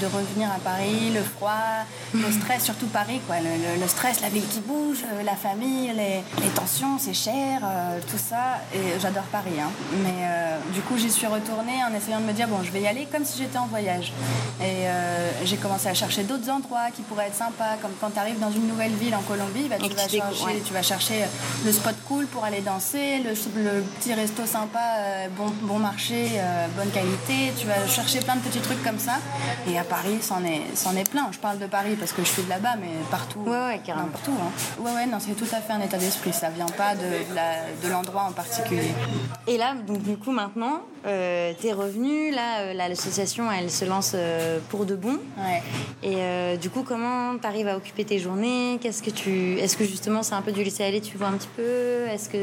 de, 0.00 0.06
revenir 0.06 0.48
à 0.50 0.58
Paris, 0.58 1.10
le 1.14 1.22
froid, 1.22 1.84
le 2.14 2.30
stress, 2.30 2.64
surtout 2.64 2.86
Paris, 2.86 3.20
quoi. 3.26 3.36
Le, 3.40 3.88
stress, 3.88 4.20
la 4.20 4.28
ville 4.28 4.46
qui 4.46 4.60
bouge, 4.60 4.98
euh, 5.12 5.22
la 5.22 5.34
famille, 5.34 5.92
les, 5.96 6.48
tensions, 6.54 6.98
c'est 6.98 7.14
cher, 7.14 7.62
tout 8.10 8.18
ça. 8.18 8.60
Et 8.74 9.00
j'adore 9.00 9.24
Paris, 9.24 9.58
hein. 9.60 9.70
Mais 10.04 10.28
du 10.74 10.80
coup, 10.82 10.98
j'y 10.98 11.10
suis 11.10 11.26
retournée 11.26 11.82
en 11.88 11.94
essayant 11.94 12.20
de 12.20 12.26
me 12.26 12.32
dire, 12.32 12.48
bon, 12.48 12.62
je 12.62 12.70
vais 12.70 12.82
y 12.82 12.86
aller 12.86 13.08
comme 13.10 13.24
si 13.24 13.38
j'étais 13.38 13.58
en 13.58 13.66
voyage. 13.66 14.12
Et 14.60 14.86
j'ai 15.44 15.56
commencé 15.56 15.88
à 15.88 15.94
chercher 15.94 16.24
d'autres 16.24 16.50
endroits 16.50 16.90
qui 16.94 17.02
pourraient 17.02 17.26
être 17.26 17.36
sympas, 17.36 17.76
comme 17.80 17.92
quand 18.00 18.10
tu 18.10 18.18
arrives 18.18 18.38
dans 18.38 18.52
une 18.52 18.68
nouvelle 18.68 18.92
ville 18.92 19.14
en 19.14 19.22
Colombie, 19.22 19.68
bah, 19.68 19.76
tu, 19.82 19.88
vas 19.88 20.08
chercher, 20.08 20.62
tu 20.64 20.72
vas 20.72 20.82
chercher 20.82 21.24
le 21.64 21.72
spot 21.72 21.94
cool 22.06 22.26
pour 22.26 22.44
aller 22.44 22.60
danser, 22.60 23.01
le 23.24 23.32
le, 23.62 23.82
petit 23.82 24.14
resto 24.14 24.46
sympa, 24.46 24.78
euh, 24.98 25.28
bon, 25.36 25.52
bon 25.62 25.78
marché, 25.78 26.28
euh, 26.34 26.66
bonne 26.76 26.90
qualité. 26.90 27.52
Tu 27.58 27.66
vas 27.66 27.86
chercher 27.86 28.20
plein 28.20 28.36
de 28.36 28.40
petits 28.40 28.60
trucs 28.60 28.82
comme 28.82 28.98
ça. 28.98 29.18
Et 29.68 29.78
à 29.78 29.84
Paris, 29.84 30.18
c'en 30.20 30.44
est, 30.44 30.62
c'en 30.74 30.94
est 30.96 31.08
plein. 31.08 31.28
Je 31.32 31.38
parle 31.38 31.58
de 31.58 31.66
Paris 31.66 31.96
parce 31.98 32.12
que 32.12 32.22
je 32.22 32.28
suis 32.28 32.42
de 32.42 32.48
là-bas, 32.48 32.76
mais 32.80 32.90
partout. 33.10 33.40
Ouais, 33.40 33.50
ouais, 33.50 33.80
carrément. 33.84 34.08
Partout. 34.08 34.32
Hein. 34.32 34.50
Ouais, 34.80 34.92
ouais, 34.92 35.06
non, 35.06 35.18
c'est 35.20 35.34
tout 35.34 35.52
à 35.52 35.60
fait 35.60 35.72
un 35.72 35.80
état 35.80 35.98
d'esprit. 35.98 36.32
Ça 36.32 36.50
vient 36.50 36.66
pas 36.66 36.94
de, 36.94 37.86
de 37.86 37.92
l'endroit 37.92 38.22
en 38.28 38.32
particulier. 38.32 38.92
Et 39.46 39.56
là, 39.56 39.74
donc, 39.74 40.02
du 40.02 40.16
coup, 40.16 40.32
maintenant, 40.32 40.82
euh, 41.06 41.52
t'es 41.60 41.72
revenu. 41.72 42.30
Là, 42.30 42.74
l'association, 42.74 43.50
elle 43.50 43.70
se 43.70 43.84
lance 43.84 44.14
pour 44.68 44.86
de 44.86 44.96
bon. 44.96 45.18
Ouais. 45.38 45.62
Et 46.02 46.56
du 46.58 46.70
coup, 46.70 46.82
comment 46.82 47.36
t'arrives 47.38 47.68
à 47.68 47.76
occuper 47.76 48.04
tes 48.04 48.18
journées? 48.18 48.78
Qu'est-ce 48.80 49.02
que 49.02 49.10
tu. 49.10 49.58
Est-ce 49.58 49.76
que 49.76 49.84
justement, 49.84 50.22
c'est 50.22 50.34
un 50.34 50.42
peu 50.42 50.52
du 50.52 50.62
laisser 50.62 50.84
aller 50.84 51.00
Tu 51.00 51.16
vois 51.16 51.28
un 51.28 51.32
petit 51.32 51.48
peu? 51.56 52.06
Est-ce 52.08 52.28
que. 52.28 52.38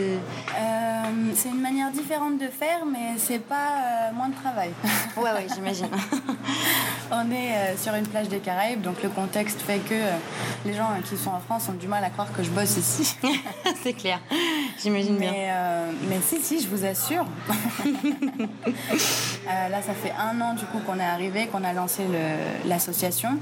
Uh, 0.55 0.98
c'est 1.35 1.49
une 1.49 1.61
manière 1.61 1.91
différente 1.91 2.37
de 2.37 2.47
faire, 2.47 2.85
mais 2.85 3.17
c'est 3.17 3.39
pas 3.39 4.11
moins 4.13 4.29
de 4.29 4.35
travail. 4.35 4.71
ouais, 5.17 5.31
ouais, 5.31 5.47
j'imagine. 5.53 5.87
On 7.11 7.31
est 7.31 7.75
sur 7.77 7.93
une 7.95 8.05
plage 8.05 8.29
des 8.29 8.39
Caraïbes, 8.39 8.81
donc 8.81 9.01
le 9.01 9.09
contexte 9.09 9.61
fait 9.61 9.79
que 9.79 9.95
les 10.65 10.73
gens 10.73 10.89
qui 11.03 11.17
sont 11.17 11.31
en 11.31 11.39
France 11.39 11.67
ont 11.69 11.73
du 11.73 11.87
mal 11.87 12.03
à 12.03 12.09
croire 12.09 12.31
que 12.31 12.43
je 12.43 12.51
bosse 12.51 12.77
ici. 12.77 13.15
c'est 13.83 13.93
clair, 13.93 14.19
j'imagine 14.81 15.17
bien. 15.17 15.33
mais 16.07 16.19
si, 16.21 16.39
si, 16.39 16.61
je 16.61 16.67
vous 16.67 16.85
assure. 16.85 17.25
là, 19.47 19.81
ça 19.81 19.93
fait 19.93 20.13
un 20.19 20.39
an 20.41 20.53
du 20.53 20.65
coup 20.65 20.79
qu'on 20.85 20.99
est 20.99 21.05
arrivé, 21.05 21.47
qu'on 21.47 21.63
a 21.63 21.73
lancé 21.73 22.03
l'association. 22.65 23.39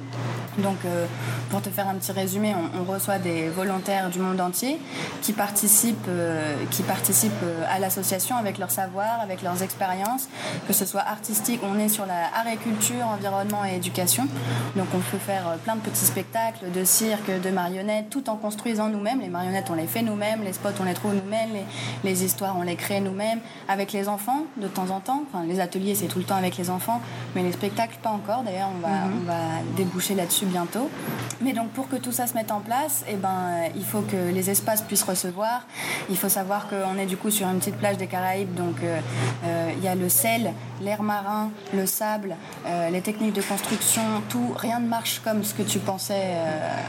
Donc, 0.58 0.78
euh, 0.86 1.06
pour 1.50 1.62
te 1.62 1.70
faire 1.70 1.88
un 1.88 1.96
petit 1.96 2.12
résumé, 2.12 2.54
on, 2.56 2.92
reçoit 2.92 3.20
des 3.20 3.50
volontaires 3.50 4.10
du 4.10 4.20
monde 4.20 4.40
entier 4.42 4.80
qui 5.22 5.34
participent, 5.34 5.98
euh, 6.08 6.56
qui 6.72 6.82
participent 6.84 7.32
euh, 7.44 7.47
à 7.70 7.80
l'association 7.80 8.36
avec 8.38 8.58
leur 8.58 8.72
savoir, 8.72 9.22
avec 9.22 9.42
leurs 9.42 9.64
expériences, 9.64 10.28
que 10.68 10.74
ce 10.74 10.86
soit 10.86 11.02
artistique. 11.02 11.62
On 11.64 11.80
est 11.80 11.90
sur 11.90 12.06
la 12.06 12.28
agriculture, 12.38 13.06
environnement 13.08 13.66
et 13.66 13.76
éducation. 13.76 14.28
Donc, 14.76 14.88
on 14.94 15.00
peut 15.00 15.18
faire 15.18 15.58
plein 15.64 15.76
de 15.76 15.82
petits 15.82 16.06
spectacles, 16.06 16.72
de 16.72 16.84
cirque, 16.84 17.30
de 17.42 17.50
marionnettes, 17.50 18.10
tout 18.10 18.30
en 18.30 18.36
construisant 18.36 18.90
nous-mêmes. 18.90 19.20
Les 19.22 19.28
marionnettes, 19.28 19.70
on 19.70 19.76
les 19.76 19.88
fait 19.88 20.02
nous-mêmes, 20.02 20.44
les 20.44 20.54
spots, 20.54 20.70
on 20.80 20.84
les 20.84 20.94
trouve 20.94 21.14
nous-mêmes, 21.16 21.50
les, 22.04 22.24
histoires, 22.24 22.58
on 22.58 22.64
les 22.64 22.76
crée 22.76 23.00
nous-mêmes, 23.00 23.40
avec 23.68 23.92
les 23.92 24.08
enfants 24.08 24.44
de 24.58 24.68
temps 24.68 24.90
en 24.90 25.00
temps. 25.00 25.24
Enfin, 25.28 25.46
les 25.46 25.60
ateliers, 25.60 25.96
c'est 25.96 26.08
tout 26.08 26.20
le 26.20 26.26
temps 26.26 26.36
avec 26.36 26.58
les 26.58 26.70
enfants, 26.70 27.02
mais 27.36 27.44
les 27.44 27.52
spectacles, 27.52 27.98
pas 28.02 28.12
encore. 28.12 28.44
D'ailleurs, 28.44 28.70
on 28.76 28.80
va, 28.80 29.06
mhm. 29.06 29.14
on 29.22 29.26
va 29.26 29.40
déboucher 29.76 30.16
là-dessus 30.16 30.46
bientôt. 30.46 30.90
Mais 31.42 31.54
donc 31.54 31.70
pour 31.70 31.88
que 31.88 31.96
tout 31.96 32.12
ça 32.12 32.28
se 32.28 32.34
mette 32.34 32.52
en 32.52 32.60
place, 32.60 33.04
eh 33.08 33.16
ben, 33.16 33.70
il 33.76 33.86
faut 33.86 34.02
que 34.02 34.34
les 34.34 34.50
espaces 34.50 34.82
puissent 34.82 35.04
recevoir. 35.04 35.66
Il 36.10 36.18
faut 36.18 36.30
savoir 36.30 36.68
qu'on 36.68 36.98
est 36.98 37.06
du 37.06 37.18
coup 37.18 37.30
sur 37.38 37.48
une 37.48 37.60
petite 37.60 37.78
plage 37.78 37.98
des 37.98 38.08
Caraïbes, 38.08 38.56
donc 38.56 38.78
euh, 38.82 39.00
euh, 39.46 39.72
il 39.78 39.84
y 39.84 39.88
a 39.88 39.94
le 39.94 40.10
sel, 40.10 40.54
l'air 40.82 41.04
marin, 41.04 41.52
le 41.72 41.86
sable, 41.86 42.36
euh, 42.66 42.90
les 42.90 43.02
techniques 43.02 43.34
de 43.34 43.44
construction, 43.44 44.02
tout, 44.28 44.54
rien 44.56 44.80
ne 44.80 44.88
marche 44.88 45.22
comme 45.24 45.44
ce 45.44 45.54
que 45.54 45.62
tu 45.62 45.78
pensais 45.78 46.36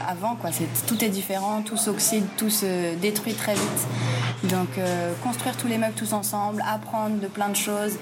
avant. 0.07 0.35
Quoi. 0.35 0.49
tout 0.87 1.03
est 1.03 1.09
différent, 1.09 1.61
tout 1.61 1.77
s'oxyde, 1.77 2.25
tout 2.37 2.49
se 2.49 2.95
détruit 2.95 3.33
très 3.33 3.53
vite. 3.53 3.87
Donc 4.43 4.69
construire 5.21 5.55
tous 5.57 5.67
les 5.67 5.77
meubles 5.77 5.93
tous 5.95 6.13
ensemble, 6.13 6.63
apprendre 6.67 7.19
de 7.19 7.27
plein 7.27 7.49
de 7.49 7.55
choses, 7.55 7.97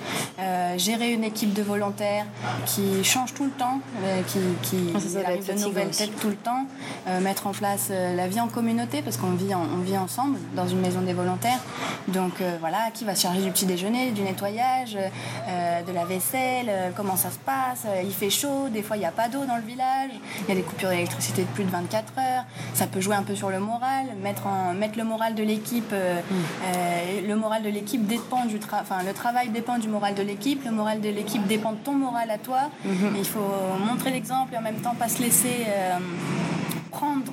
gérer 0.78 1.14
une 1.14 1.24
équipe 1.24 1.54
de 1.54 1.64
volontaires 1.64 2.26
qui 2.66 3.04
change 3.04 3.34
tout 3.34 3.46
le 3.46 3.52
temps, 3.52 3.80
qui, 4.28 4.40
qui 4.62 4.78
ah, 4.94 5.28
arrive 5.28 5.48
de 5.48 5.60
nouvelles 5.60 5.90
têtes 5.90 6.18
tout 6.20 6.30
le 6.30 6.36
temps, 6.36 6.68
euh, 7.08 7.22
mettre 7.22 7.48
en 7.48 7.52
place 7.52 7.88
euh, 7.90 8.16
la 8.16 8.28
vie 8.28 8.40
en 8.40 8.48
communauté 8.48 9.02
parce 9.02 9.18
qu'on 9.18 9.32
vit, 9.32 9.54
on 9.56 9.82
vit 9.82 9.98
ensemble 9.98 10.38
dans 10.56 10.68
une 10.68 10.82
maison 10.82 11.02
des 11.02 11.14
volontaires. 11.14 11.60
Donc 12.08 12.37
voilà, 12.60 12.90
qui 12.94 13.06
va 13.06 13.16
se 13.16 13.24
charger 13.24 13.42
du 13.42 13.52
petit 13.52 13.66
déjeuner, 13.66 14.12
du 14.12 14.22
nettoyage, 14.22 14.94
de 14.96 15.92
la 15.92 16.06
vaisselle, 16.06 16.72
comment 16.96 17.16
ça 17.16 17.30
se 17.32 17.38
passe. 17.38 17.86
il 18.04 18.14
fait 18.14 18.30
chaud, 18.30 18.70
des 18.70 18.82
fois 18.82 18.98
il 18.98 19.02
n'y 19.02 19.06
a 19.06 19.12
pas 19.12 19.28
d'eau 19.28 19.46
dans 19.46 19.56
le 19.56 19.62
village, 19.62 20.12
il 20.42 20.50
y 20.50 20.52
a 20.52 20.56
des 20.56 20.62
coupures 20.62 20.90
d'électricité 20.90 21.42
de 21.44 21.48
plus 21.48 21.64
de 21.64 21.70
24 21.70 22.14
heures. 22.18 22.46
Ça 22.74 22.88
peut 22.88 23.02
jouer 23.02 23.16
un 23.16 23.24
peu 23.24 23.36
sur 23.36 23.50
le 23.50 23.60
moral, 23.60 24.08
mettre, 24.22 24.48
en, 24.48 24.74
mettre 24.74 24.98
le 24.98 25.04
moral 25.04 25.36
de 25.36 25.44
l'équipe. 25.44 25.94
le 25.94 27.36
moral 27.36 27.64
de 27.64 27.70
l'équipe 27.70 28.06
dépend 28.06 28.46
du 28.46 28.60
travail, 28.60 28.86
enfin 28.90 29.04
le 29.04 29.14
travail 29.14 29.50
dépend 29.50 29.78
du 29.78 29.88
moral 29.88 30.16
de 30.16 30.24
l'équipe, 30.24 30.64
le 30.66 30.72
moral 30.72 31.02
de 31.02 31.10
l'équipe 31.10 31.46
dépend 31.48 31.72
de 31.72 31.78
ton 31.78 31.94
moral 31.94 32.30
à 32.32 32.38
toi. 32.38 32.70
Mhm. 32.86 33.16
Il 33.18 33.26
faut 33.26 33.52
montrer 33.86 34.12
l'exemple 34.12 34.54
et 34.54 34.58
en 34.58 34.62
même 34.62 34.82
temps 34.82 34.96
pas 34.96 35.10
se 35.10 35.22
laisser 35.22 35.66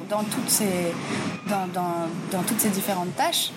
dans 0.09 0.23
toutes 0.23 0.51
ces, 0.51 0.93
dans, 1.47 1.67
dans, 2.31 2.43
toutes 2.43 2.61
ces 2.61 2.69
différentes 2.69 3.15
tâches. 3.17 3.51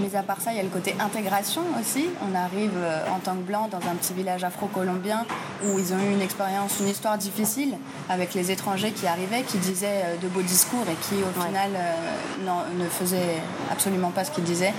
Mais 0.00 0.14
à 0.16 0.22
part 0.22 0.40
ça, 0.40 0.52
il 0.52 0.56
y 0.56 0.60
a 0.60 0.62
le 0.62 0.68
côté 0.68 0.94
intégration 1.00 1.62
aussi. 1.80 2.06
On 2.22 2.34
arrive 2.36 2.72
euh, 2.76 3.04
en 3.14 3.18
tant 3.18 3.34
que 3.34 3.42
blanc 3.42 3.68
dans 3.70 3.78
un 3.78 3.94
petit 3.94 4.12
village 4.12 4.44
afro-colombien 4.44 5.24
où 5.64 5.78
ils 5.78 5.92
ont 5.92 5.98
eu 5.98 6.12
une 6.12 6.22
expérience, 6.22 6.78
une 6.80 6.88
histoire 6.88 7.18
difficile 7.18 7.76
avec 8.08 8.34
les 8.34 8.50
étrangers 8.50 8.92
qui 8.92 9.06
arrivaient, 9.06 9.42
qui 9.42 9.58
disaient 9.58 10.02
euh, 10.04 10.16
de 10.22 10.28
beaux 10.28 10.42
discours 10.42 10.84
et 10.90 10.94
qui 11.06 11.20
au 11.22 11.40
final 11.40 11.70
euh, 11.74 12.62
ne 12.78 12.88
faisaient 12.88 13.42
absolument 13.70 14.10
pas 14.10 14.24
ce 14.24 14.30
qu'ils 14.30 14.44
disaient. 14.44 14.74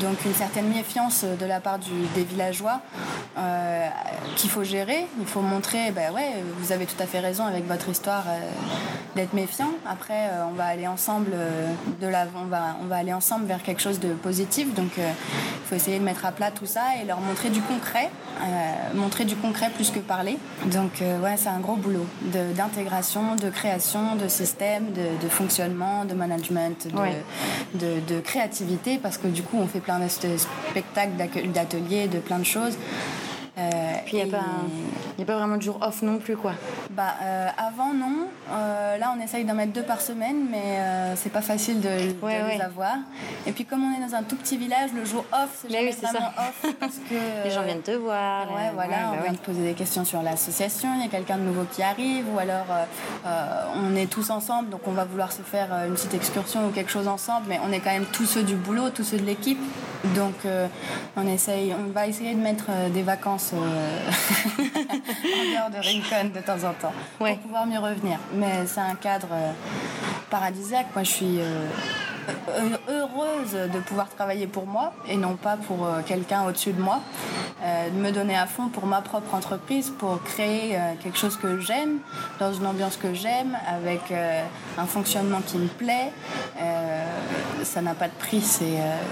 Donc 0.00 0.24
une 0.24 0.34
certaine 0.34 0.68
méfiance 0.68 1.24
de 1.24 1.46
la 1.46 1.60
part 1.60 1.78
des 1.78 2.24
villageois 2.24 2.80
qu'il 4.36 4.48
faut 4.48 4.62
gérer. 4.62 5.06
Il 5.18 5.26
faut 5.26 5.40
montrer, 5.40 5.90
ben 5.90 6.12
ouais, 6.12 6.30
vous 6.58 6.72
avez 6.72 6.86
tout 6.86 7.00
à 7.00 7.06
fait 7.06 7.18
raison 7.18 7.44
avec 7.44 7.66
votre 7.66 7.88
histoire 7.88 8.24
d'être 9.16 9.34
méfiant. 9.34 9.70
Après, 9.86 10.30
on 10.48 10.54
va 10.54 10.64
aller 10.64 10.86
ensemble 10.86 11.32
de 12.00 12.06
l'avant, 12.06 12.40
on 12.44 12.46
va, 12.46 12.76
on 12.82 12.86
va 12.86 12.96
aller 12.96 13.12
ensemble 13.12 13.46
vers 13.46 13.62
quelque 13.62 13.80
chose 13.80 14.00
de 14.00 14.12
positif. 14.12 14.74
Donc, 14.74 14.92
il 14.96 15.68
faut 15.68 15.74
essayer 15.74 15.98
de 15.98 16.04
mettre 16.04 16.24
à 16.24 16.32
plat 16.32 16.50
tout 16.50 16.66
ça 16.66 16.82
et 17.00 17.06
leur 17.06 17.20
montrer 17.20 17.50
du 17.50 17.60
concret, 17.60 18.10
montrer 18.94 19.24
du 19.24 19.36
concret 19.36 19.70
plus 19.74 19.90
que 19.90 19.98
parler. 19.98 20.38
Donc, 20.66 21.00
ouais, 21.00 21.36
c'est 21.36 21.48
un 21.48 21.60
gros 21.60 21.76
boulot 21.76 22.06
d'intégration, 22.56 23.36
de, 23.36 23.50
création, 23.50 24.16
de 24.16 24.28
système, 24.28 24.92
de, 24.92 25.28
fonctionnement, 25.28 26.04
de 26.04 26.14
management, 26.14 26.88
de, 27.74 28.00
de, 28.00 28.20
créativité, 28.20 28.98
parce 28.98 29.18
que 29.18 29.28
du 29.28 29.42
coup, 29.42 29.58
on 29.58 29.66
fait 29.66 29.80
plein 29.80 29.98
de 29.98 30.08
spectacles, 30.08 31.12
d'ateliers, 31.52 32.08
de 32.08 32.18
plein 32.18 32.38
de 32.38 32.44
choses. 32.44 32.76
Euh, 33.56 33.70
Puis 34.04 34.16
il 34.16 34.24
n'y 34.26 34.34
a, 34.34 34.38
a, 34.38 35.24
pas 35.24 35.36
vraiment 35.36 35.56
de 35.56 35.62
jour 35.62 35.78
off 35.80 36.02
non 36.02 36.18
plus, 36.18 36.36
quoi. 36.36 36.54
Bah, 36.90 37.14
euh, 37.22 37.48
avant, 37.56 37.94
non. 37.94 38.26
Euh, 38.50 38.98
là, 38.98 39.14
on 39.16 39.22
essaye 39.22 39.44
d'en 39.44 39.54
mettre 39.54 39.72
deux 39.72 39.84
par 39.84 40.00
semaine, 40.00 40.46
mais 40.50 41.14
c'est 41.16 41.32
pas 41.32 41.40
facile 41.40 41.80
de, 41.80 41.88
les 41.88 42.60
avoir. 42.60 42.96
Et 43.46 43.52
puis, 43.52 43.64
comme 43.64 43.84
on 43.84 43.96
est 43.96 44.08
dans 44.08 44.16
un 44.16 44.22
tout 44.24 44.36
petit 44.36 44.56
village, 44.56 44.90
le 44.92 45.04
jour 45.04 45.24
off, 45.32 45.62
c'est 45.62 45.70
jamais 45.70 45.92
vraiment 45.92 46.32
off. 46.36 46.72
Parce 46.80 46.96
que, 47.08 47.14
les 47.44 47.50
gens 47.50 47.62
viennent 47.62 47.82
te 47.82 47.92
voir. 47.92 48.52
Ouais, 48.52 48.70
voilà, 48.74 49.12
on 49.12 49.16
bah 49.16 49.22
vient 49.24 49.34
te 49.34 49.44
poser 49.44 49.62
des 49.62 49.74
questions 49.74 50.04
sur 50.04 50.22
l'association, 50.22 50.88
il 50.96 51.02
y 51.02 51.06
a 51.06 51.08
quelqu'un 51.08 51.38
de 51.38 51.42
nouveau 51.42 51.64
qui 51.70 51.82
arrive, 51.82 52.26
ou 52.34 52.38
alors 52.38 52.66
on 53.76 53.94
est 53.94 54.06
tous 54.06 54.30
ensemble, 54.30 54.70
donc 54.70 54.80
on 54.86 54.92
va 54.92 55.04
vouloir 55.04 55.32
se 55.32 55.42
faire 55.42 55.72
une 55.86 55.94
petite 55.94 56.14
excursion 56.14 56.66
ou 56.66 56.70
quelque 56.70 56.90
chose 56.90 57.06
ensemble, 57.06 57.46
mais 57.48 57.60
on 57.66 57.72
est 57.72 57.80
quand 57.80 57.92
même 57.92 58.06
tous 58.06 58.26
ceux 58.26 58.42
du 58.42 58.56
boulot, 58.56 58.90
tous 58.90 59.04
ceux 59.04 59.18
de 59.18 59.24
l'équipe. 59.24 59.60
Donc, 60.14 60.34
on, 61.16 61.26
essaye, 61.26 61.72
on 61.74 61.90
va 61.92 62.06
essayer 62.06 62.34
de 62.34 62.40
mettre 62.40 62.66
des 62.92 63.02
vacances 63.02 63.43
euh, 63.52 64.10
en 64.58 65.68
dehors 65.68 65.70
de 65.70 65.86
Rincon 65.86 66.30
de 66.34 66.40
temps 66.40 66.68
en 66.68 66.72
temps 66.72 66.92
pour 67.18 67.38
pouvoir 67.38 67.66
mieux 67.66 67.78
revenir. 67.78 68.18
Mais 68.32 68.66
c'est 68.66 68.80
un 68.80 68.94
cadre 68.94 69.28
euh, 69.32 69.52
paradisiaque. 70.30 70.86
Moi, 70.94 71.04
je 71.04 71.10
suis 71.10 71.40
euh, 71.40 71.66
heureuse 72.88 73.52
de 73.52 73.78
pouvoir 73.80 74.08
travailler 74.08 74.46
pour 74.46 74.66
moi 74.66 74.92
et 75.08 75.16
non 75.16 75.36
pas 75.36 75.56
pour 75.56 75.86
quelqu'un 76.06 76.44
au-dessus 76.44 76.72
de 76.72 76.80
moi. 76.80 77.00
de 77.62 77.98
me 77.98 78.10
donner 78.10 78.36
à 78.36 78.46
fond 78.46 78.68
pour 78.68 78.86
ma 78.86 79.02
propre 79.02 79.34
entreprise, 79.34 79.90
pour 79.90 80.22
créer 80.22 80.78
quelque 81.02 81.18
chose 81.18 81.36
que 81.36 81.60
j'aime, 81.60 81.98
dans 82.40 82.52
une 82.52 82.66
ambiance 82.66 82.96
que 82.96 83.12
j'aime, 83.12 83.58
avec 83.68 84.12
un 84.78 84.86
fonctionnement 84.86 85.42
qui 85.46 85.58
me 85.58 85.68
plaît. 85.68 86.12
Ça 87.64 87.80
n'a 87.82 87.94
pas 87.94 88.06
de 88.08 88.12
prix, 88.18 88.40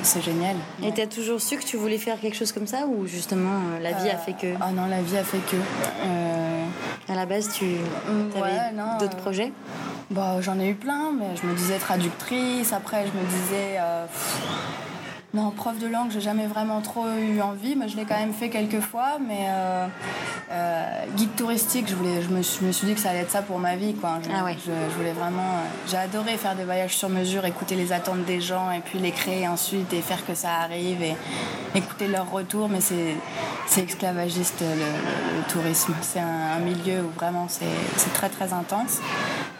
c'est 0.03 0.23
génial. 0.23 0.57
Et 0.83 0.93
tu 0.93 1.01
as 1.01 1.07
toujours 1.07 1.41
su 1.41 1.57
que 1.57 1.65
tu 1.65 1.77
voulais 1.77 1.99
faire 1.99 2.21
quelque 2.21 2.37
chose 2.37 2.53
comme 2.53 2.67
ça 2.67 2.87
ou 2.87 3.07
justement 3.07 3.61
la 3.81 3.93
vie 3.93 4.11
a 4.11 4.17
fait 4.17 4.33
que 4.35 4.55
Ah 4.61 4.71
non, 4.73 4.87
la 4.87 5.03
vie 5.03 5.17
a 5.17 5.25
fait 5.25 5.39
que. 5.39 5.57
Euh, 5.57 6.65
à 7.09 7.15
la 7.15 7.27
base, 7.27 7.51
tu 7.53 7.65
avais 8.37 8.73
d'autres 9.01 9.17
euh, 9.17 9.21
projets? 9.21 9.53
bah, 10.11 10.37
J'en 10.41 10.59
ai 10.61 10.69
eu 10.69 10.75
plein, 10.75 11.13
mais 11.19 11.37
je 11.41 11.47
me 11.47 11.55
disais 11.55 11.79
traductrice. 11.79 12.73
Après, 12.73 13.05
je 13.07 13.13
me 13.19 13.25
disais. 13.25 13.79
Non, 15.35 15.51
prof 15.51 15.79
de 15.79 15.87
langue, 15.87 16.11
j'ai 16.11 16.21
jamais 16.21 16.47
vraiment 16.47 16.83
trop 16.83 17.07
eu 17.09 17.41
envie, 17.41 17.75
mais 17.75 17.89
je 17.89 17.97
l'ai 17.97 18.05
quand 18.05 18.19
même 18.19 18.35
fait 18.35 18.51
quelques 18.51 18.81
fois. 18.81 19.17
Mais 19.27 19.47
euh, 19.49 19.87
euh, 20.51 21.07
guide 21.17 21.35
touristique, 21.37 21.89
je, 21.89 21.95
voulais, 21.95 22.21
je, 22.21 22.29
me, 22.29 22.43
je, 22.43 22.67
me, 22.67 22.71
suis 22.71 22.87
dit 22.87 22.95
que 22.95 23.01
ça 23.01 23.11
allait 23.11 23.21
être 23.21 23.31
ça 23.31 23.41
pour 23.41 23.59
ma 23.59 23.77
vie. 23.77 23.95
Quoi. 23.95 24.19
Je, 24.23 24.29
ah 24.31 24.45
je, 24.53 24.95
voulais 24.95 25.13
vraiment. 25.13 25.41
Euh, 25.41 25.69
j'ai 25.91 25.97
adoré 25.97 26.37
faire 26.37 26.55
des 26.55 26.65
voyages 26.65 26.99
sur 26.99 27.09
mesure, 27.09 27.47
écouter 27.47 27.77
les 27.77 27.95
attentes 27.95 28.27
des 28.27 28.43
gens 28.43 28.71
et 28.73 28.81
puis 28.81 28.99
les 28.99 29.11
créer 29.11 29.49
ensuite 29.49 29.91
et 29.95 30.03
faire 30.03 30.25
que 30.27 30.35
ça 30.35 30.51
arrive 30.53 31.03
et 31.03 31.17
écouter 31.75 32.09
leur 32.09 32.31
retour. 32.31 32.69
Mais 32.69 32.83
c'est, 32.83 33.17
c'est 33.67 33.85
esclavagiste 33.85 34.61
le, 34.61 35.51
tourisme. 35.51 35.95
C'est 36.03 36.21
un, 36.21 36.59
milieu 36.59 37.05
où 37.05 37.11
vraiment 37.19 37.47
c'est, 37.49 38.13
très 38.13 38.29
très 38.29 38.53
intense. 38.53 39.01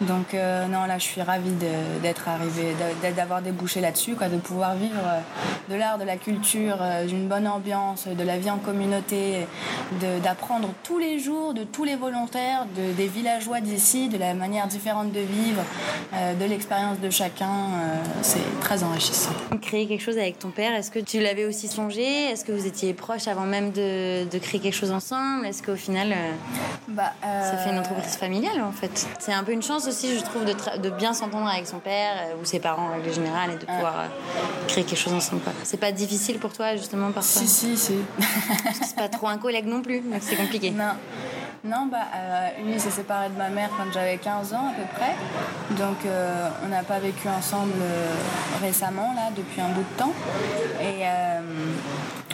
Donc 0.07 0.35
non, 0.35 0.85
là 0.87 0.99
je 0.99 1.05
suis 1.05 1.23
ravie 1.23 1.55
d'être 2.03 2.29
arrivée, 2.29 2.75
d'avoir 3.17 3.43
débouché 3.43 3.81
là-dessus, 3.81 4.15
quoi, 4.15 4.29
de 4.29 4.37
pouvoir 4.37 4.75
vivre 4.75 5.01
de 5.69 5.75
l'art, 5.77 5.99
de 5.99 6.05
la 6.05 6.17
culture, 6.17 6.77
euh, 6.81 7.07
d'une 7.07 7.29
bonne 7.29 7.47
ambiance, 7.47 8.07
de 8.07 8.25
la 8.25 8.39
vie 8.39 8.51
en 8.51 8.59
communauté, 8.59 9.47
d'apprendre 10.23 10.71
tous 10.83 10.99
les 10.99 11.19
jours 11.19 11.55
de 11.55 11.65
tous 11.65 11.85
les 11.85 11.97
volontaires, 11.97 12.67
de, 12.77 12.93
des 12.93 13.07
villageois 13.07 13.61
d'ici, 13.61 14.09
de 14.09 14.19
la 14.19 14.35
manière 14.35 14.67
différente 14.67 15.13
de 15.13 15.21
vivre, 15.21 15.63
euh, 16.15 16.35
de 16.35 16.45
l'expérience 16.45 17.01
de 17.01 17.11
chacun. 17.11 17.47
Euh, 17.47 17.97
c'est 18.23 18.61
très 18.61 18.83
enrichissant. 18.83 19.31
Créer 19.61 19.87
quelque 19.87 20.03
chose 20.03 20.19
avec 20.19 20.39
ton 20.39 20.51
père, 20.51 20.75
est-ce 20.75 20.91
que 20.91 20.99
tu 20.99 21.21
l'avais 21.21 21.45
aussi 21.45 21.69
songé? 21.69 22.03
Est-ce 22.03 22.45
que 22.45 22.53
vous 22.53 22.67
étiez 22.67 22.95
proches 22.95 23.29
avant 23.29 23.43
même 23.43 23.71
de, 23.73 24.39
créer 24.39 24.61
quelque 24.61 24.75
chose 24.75 24.93
ensemble? 24.93 25.47
Est-ce 25.47 25.63
qu'au 25.63 25.77
final, 25.77 26.15
bah, 26.89 27.13
ça 27.23 27.57
fait 27.59 27.71
une 27.71 27.79
entreprise 27.79 28.17
familiale 28.17 28.61
en 28.63 28.73
fait? 28.73 29.07
C'est 29.21 29.33
un 29.33 29.45
peu 29.45 29.53
une 29.53 29.63
chance 29.63 29.87
aussi, 29.93 30.19
je 30.19 30.25
trouve, 30.25 30.45
de, 30.45 30.55
de 30.81 30.91
bien 30.91 31.13
s'entendre 31.13 31.49
avec 31.49 31.67
son 31.67 31.79
père 31.79 32.15
ou 32.41 32.45
ses 32.45 32.59
parents 32.59 32.89
en 32.89 32.93
règle 32.95 33.13
générale 33.13 33.51
et 33.53 33.57
de 33.57 33.67
pouvoir 33.67 34.05
créer 34.69 34.85
quelque 34.85 34.99
chose 34.99 35.13
ensemble. 35.13 35.43
C'est 35.65 35.81
pas 35.81 35.93
difficile 35.93 36.39
pour 36.39 36.53
toi, 36.53 36.77
justement, 36.77 37.13
parfois 37.13 37.43
Si, 37.43 37.47
si, 37.47 37.77
si. 37.77 37.95
c'est 38.83 38.97
pas 38.97 39.09
trop 39.09 39.29
un 39.29 39.39
collègue 39.39 39.67
non 39.67 39.83
plus, 39.83 40.03
c'est 40.21 40.37
compliqué. 40.37 40.71
Non. 40.71 40.95
Non, 41.65 41.87
bah, 41.87 41.99
euh, 42.17 42.49
lui 42.65 42.81
s'est 42.81 42.91
séparé 42.91 43.29
de 43.29 43.39
ma 43.39 43.49
mère 43.49 43.71
quand 43.77 43.85
j'avais 43.95 44.17
15 44.17 44.53
ans 44.53 44.67
à 44.71 44.73
peu 44.73 44.83
près. 44.97 45.15
Donc 45.77 45.99
euh, 46.05 46.49
on 46.65 46.69
n'a 46.69 46.83
pas 46.83 46.99
vécu 46.99 47.29
ensemble 47.29 47.75
euh, 47.81 48.15
récemment, 48.61 49.15
là, 49.15 49.31
depuis 49.37 49.61
un 49.61 49.69
bout 49.69 49.85
de 49.93 49.97
temps. 49.97 50.13
Et 50.81 51.05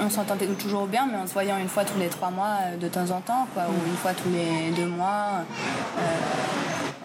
on 0.00 0.08
s'entendait 0.08 0.46
toujours 0.46 0.86
bien, 0.86 1.06
mais 1.10 1.18
en 1.18 1.26
se 1.26 1.34
voyant 1.34 1.58
une 1.58 1.68
fois 1.68 1.84
tous 1.84 1.98
les 1.98 2.06
trois 2.08 2.30
mois 2.30 2.56
de 2.80 2.88
temps 2.88 3.10
en 3.10 3.20
temps, 3.20 3.46
quoi, 3.52 3.64
ou 3.68 3.88
une 3.88 3.96
fois 3.96 4.12
tous 4.14 4.30
les 4.30 4.70
deux 4.70 4.88
mois. 4.88 5.44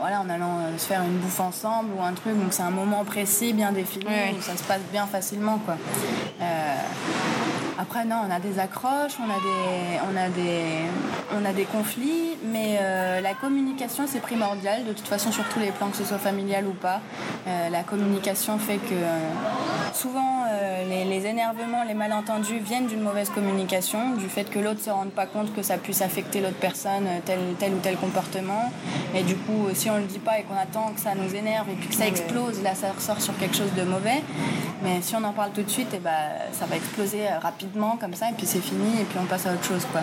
Voilà, 0.03 0.19
en 0.19 0.29
allant 0.29 0.57
se 0.77 0.85
faire 0.85 1.01
une 1.03 1.17
bouffe 1.19 1.39
ensemble 1.39 1.91
ou 1.97 2.03
un 2.03 2.11
truc. 2.11 2.37
Donc 2.37 2.51
c'est 2.51 2.61
un 2.61 2.71
moment 2.71 3.05
précis, 3.05 3.53
bien 3.53 3.71
défini, 3.71 4.05
où 4.37 4.41
ça 4.41 4.57
se 4.57 4.63
passe 4.63 4.81
bien 4.91 5.07
facilement. 5.07 5.59
Quoi. 5.59 5.75
Après, 7.83 8.05
non, 8.05 8.15
on 8.25 8.31
a 8.31 8.39
des 8.39 8.59
accroches, 8.59 9.17
on 9.19 9.29
a 9.29 9.35
des, 9.35 9.99
on 10.09 10.15
a 10.15 10.29
des, 10.29 10.87
on 11.37 11.43
a 11.43 11.51
des 11.51 11.65
conflits, 11.65 12.37
mais 12.45 12.77
euh, 12.79 13.19
la 13.19 13.33
communication, 13.33 14.05
c'est 14.07 14.21
primordial, 14.21 14.85
de 14.85 14.93
toute 14.93 15.05
façon, 15.05 15.33
sur 15.33 15.43
tous 15.49 15.59
les 15.59 15.71
plans, 15.71 15.89
que 15.89 15.97
ce 15.97 16.05
soit 16.05 16.17
familial 16.17 16.65
ou 16.65 16.71
pas. 16.71 17.01
Euh, 17.45 17.69
la 17.69 17.83
communication 17.83 18.57
fait 18.57 18.77
que 18.77 18.93
euh, 18.93 19.19
souvent, 19.93 20.45
les, 20.87 21.25
énervements, 21.25 21.83
les 21.85 21.93
malentendus 21.93 22.59
viennent 22.59 22.87
d'une 22.87 23.01
mauvaise 23.01 23.29
communication, 23.29 24.15
du 24.15 24.29
fait 24.29 24.45
que 24.45 24.59
l'autre 24.59 24.79
ne 24.79 24.83
se 24.83 24.89
rende 24.89 25.11
pas 25.11 25.25
compte 25.25 25.53
que 25.53 25.61
ça 25.61 25.77
puisse 25.77 26.01
affecter 26.01 26.39
l'autre 26.39 26.59
personne, 26.61 27.05
tel, 27.25 27.39
tel 27.59 27.73
ou 27.73 27.79
tel 27.79 27.97
comportement. 27.97 28.71
Et 29.13 29.23
du 29.23 29.35
coup, 29.35 29.67
si 29.73 29.89
on 29.89 29.95
ne 29.95 30.01
le 30.01 30.05
dit 30.05 30.19
pas 30.19 30.39
et 30.39 30.43
qu'on 30.43 30.55
attend 30.55 30.93
que 30.93 31.01
ça 31.01 31.15
nous 31.15 31.35
énerve 31.35 31.67
et 31.69 31.75
puis 31.75 31.89
que 31.89 31.95
ça 31.95 32.07
explose, 32.07 32.61
là, 32.63 32.75
ça 32.75 32.91
ressort 32.95 33.21
sur 33.21 33.37
quelque 33.37 33.55
chose 33.55 33.73
de 33.75 33.83
mauvais. 33.83 34.21
Mais 34.83 35.01
si 35.01 35.15
on 35.15 35.23
en 35.23 35.33
parle 35.33 35.51
tout 35.51 35.63
de 35.63 35.69
suite, 35.69 35.93
et 35.93 35.97
eh 35.97 35.99
ben, 35.99 36.11
ça 36.51 36.65
va 36.65 36.75
exploser 36.75 37.27
rapidement 37.41 37.72
comme 37.99 38.13
ça 38.13 38.29
et 38.29 38.33
puis 38.33 38.45
c'est 38.45 38.59
fini 38.59 39.01
et 39.01 39.03
puis 39.03 39.17
on 39.19 39.25
passe 39.25 39.47
à 39.47 39.53
autre 39.53 39.63
chose 39.63 39.85
quoi. 39.91 40.01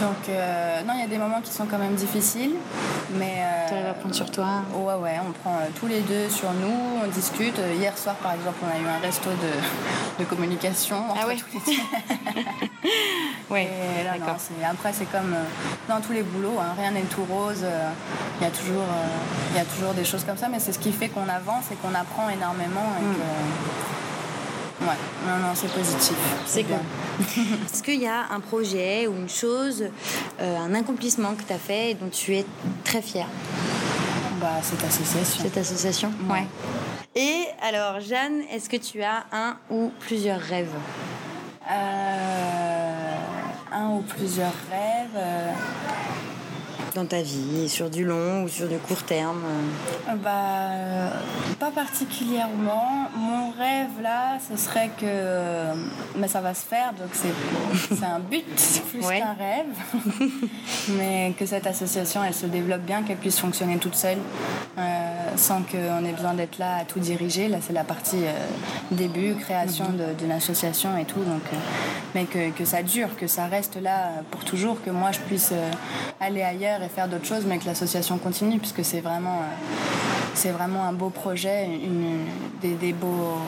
Donc 0.00 0.28
euh, 0.28 0.82
non 0.82 0.94
il 0.96 1.00
y 1.00 1.04
a 1.04 1.06
des 1.06 1.18
moments 1.18 1.40
qui 1.40 1.52
sont 1.52 1.66
quand 1.66 1.78
même 1.78 1.94
difficiles 1.94 2.54
mais 3.14 3.36
euh, 3.38 3.68
tu 3.68 3.74
arrives 3.74 3.86
à 3.86 3.94
prendre 3.94 4.14
sur 4.14 4.30
toi. 4.30 4.62
ouais 4.74 4.94
ouais 4.94 5.16
on 5.26 5.32
prend 5.32 5.56
euh, 5.56 5.68
tous 5.78 5.86
les 5.86 6.00
deux 6.00 6.28
sur 6.28 6.52
nous 6.52 7.04
on 7.04 7.08
discute. 7.08 7.60
Hier 7.78 7.96
soir 7.96 8.16
par 8.16 8.32
exemple 8.32 8.56
on 8.64 8.76
a 8.76 8.80
eu 8.80 8.86
un 8.86 8.98
resto 9.00 9.30
de, 9.30 10.18
de 10.18 10.24
communication 10.28 10.96
ah 11.10 11.26
ouais. 11.26 11.36
oui 13.50 13.66
après 14.70 14.92
c'est 14.92 15.10
comme 15.10 15.34
dans 15.88 16.00
tous 16.00 16.12
les 16.12 16.22
boulots 16.22 16.58
hein, 16.60 16.74
rien 16.76 16.90
n'est 16.90 17.02
tout 17.02 17.24
rose 17.24 17.64
il 18.40 18.44
y 18.44 18.46
a 18.46 18.50
toujours 18.50 18.86
il 19.50 19.56
y 19.56 19.60
a 19.60 19.64
toujours 19.64 19.94
des 19.94 20.04
choses 20.04 20.24
comme 20.24 20.36
ça 20.36 20.48
mais 20.48 20.58
c'est 20.58 20.72
ce 20.72 20.78
qui 20.78 20.92
fait 20.92 21.08
qu'on 21.08 21.28
avance 21.28 21.70
et 21.70 21.76
qu'on 21.76 21.94
apprend 21.94 22.28
énormément 22.30 22.96
et 22.98 23.04
mm. 23.04 23.14
que, 23.14 24.01
Ouais, 24.84 24.96
non, 25.26 25.36
non, 25.38 25.52
c'est 25.54 25.70
positif. 25.72 26.16
C'est 26.46 26.64
bien. 26.64 26.80
Est-ce 27.72 27.82
qu'il 27.82 28.00
y 28.00 28.06
a 28.06 28.26
un 28.32 28.40
projet 28.40 29.06
ou 29.06 29.14
une 29.14 29.28
chose, 29.28 29.84
euh, 30.40 30.58
un 30.58 30.74
accomplissement 30.74 31.34
que 31.34 31.42
tu 31.42 31.52
as 31.52 31.58
fait 31.58 31.90
et 31.90 31.94
dont 31.94 32.08
tu 32.08 32.34
es 32.34 32.44
très 32.84 33.00
fière? 33.02 33.28
Bah, 34.40 34.58
cette 34.62 34.82
association. 34.82 35.42
Cette 35.44 35.56
association? 35.56 36.12
Ouais. 36.28 36.46
Et 37.14 37.44
alors, 37.62 38.00
Jeanne, 38.00 38.40
est-ce 38.52 38.68
que 38.68 38.76
tu 38.76 39.02
as 39.02 39.24
un 39.30 39.56
ou 39.70 39.92
plusieurs 40.00 40.40
rêves? 40.40 40.74
Euh, 41.70 43.14
Un 43.72 43.88
ou 43.90 44.00
plusieurs 44.02 44.52
rêves 44.70 45.16
euh, 45.16 45.52
dans 46.94 47.06
ta 47.06 47.22
vie, 47.22 47.68
sur 47.68 47.90
du 47.90 48.04
long 48.04 48.44
ou 48.44 48.48
sur 48.48 48.68
du 48.68 48.78
court 48.78 49.02
terme 49.02 49.42
Bah, 50.22 50.70
pas 51.58 51.70
particulièrement. 51.70 53.08
Mon 53.16 53.50
rêve 53.50 54.00
là, 54.02 54.38
ce 54.48 54.56
serait 54.56 54.90
que, 55.00 55.74
mais 56.16 56.28
ça 56.28 56.40
va 56.40 56.54
se 56.54 56.64
faire, 56.64 56.92
donc 56.92 57.10
c'est 57.12 58.04
un 58.04 58.18
but 58.18 58.44
plus 58.90 59.00
qu'un 59.00 59.34
rêve, 59.34 60.20
mais 60.98 61.34
que 61.38 61.46
cette 61.46 61.66
association, 61.66 62.22
elle 62.24 62.34
se 62.34 62.46
développe 62.46 62.82
bien, 62.82 63.02
qu'elle 63.02 63.16
puisse 63.16 63.38
fonctionner 63.38 63.78
toute 63.78 63.94
seule, 63.94 64.18
euh, 64.78 64.82
sans 65.36 65.62
qu'on 65.62 66.04
ait 66.04 66.12
besoin 66.12 66.34
d'être 66.34 66.58
là 66.58 66.78
à 66.80 66.84
tout 66.84 67.00
diriger. 67.00 67.48
Là, 67.48 67.58
c'est 67.60 67.72
la 67.72 67.84
partie 67.84 68.24
euh, 68.24 68.46
début, 68.90 69.34
création 69.34 69.86
mhm. 69.90 70.14
d'une 70.18 70.32
association 70.32 70.96
et 70.96 71.04
tout, 71.04 71.20
donc, 71.20 71.42
euh, 71.52 71.56
mais 72.14 72.24
que, 72.24 72.50
que, 72.50 72.64
ça 72.64 72.82
dure, 72.82 73.16
que 73.16 73.26
ça 73.26 73.46
reste 73.46 73.80
là 73.80 74.10
pour 74.30 74.44
toujours, 74.44 74.82
que 74.82 74.90
moi 74.90 75.12
je 75.12 75.20
puisse 75.20 75.52
aller 76.20 76.42
ailleurs 76.42 76.81
et 76.82 76.88
faire 76.88 77.08
d'autres 77.08 77.26
choses, 77.26 77.44
mais 77.46 77.58
que 77.58 77.66
l'association 77.66 78.18
continue, 78.18 78.58
puisque 78.58 78.84
c'est 78.84 79.00
vraiment, 79.00 79.38
euh, 79.40 79.74
c'est 80.34 80.50
vraiment 80.50 80.84
un 80.84 80.92
beau 80.92 81.10
projet, 81.10 81.66
une, 81.66 82.26
des, 82.60 82.74
des 82.74 82.92
beaux 82.92 83.38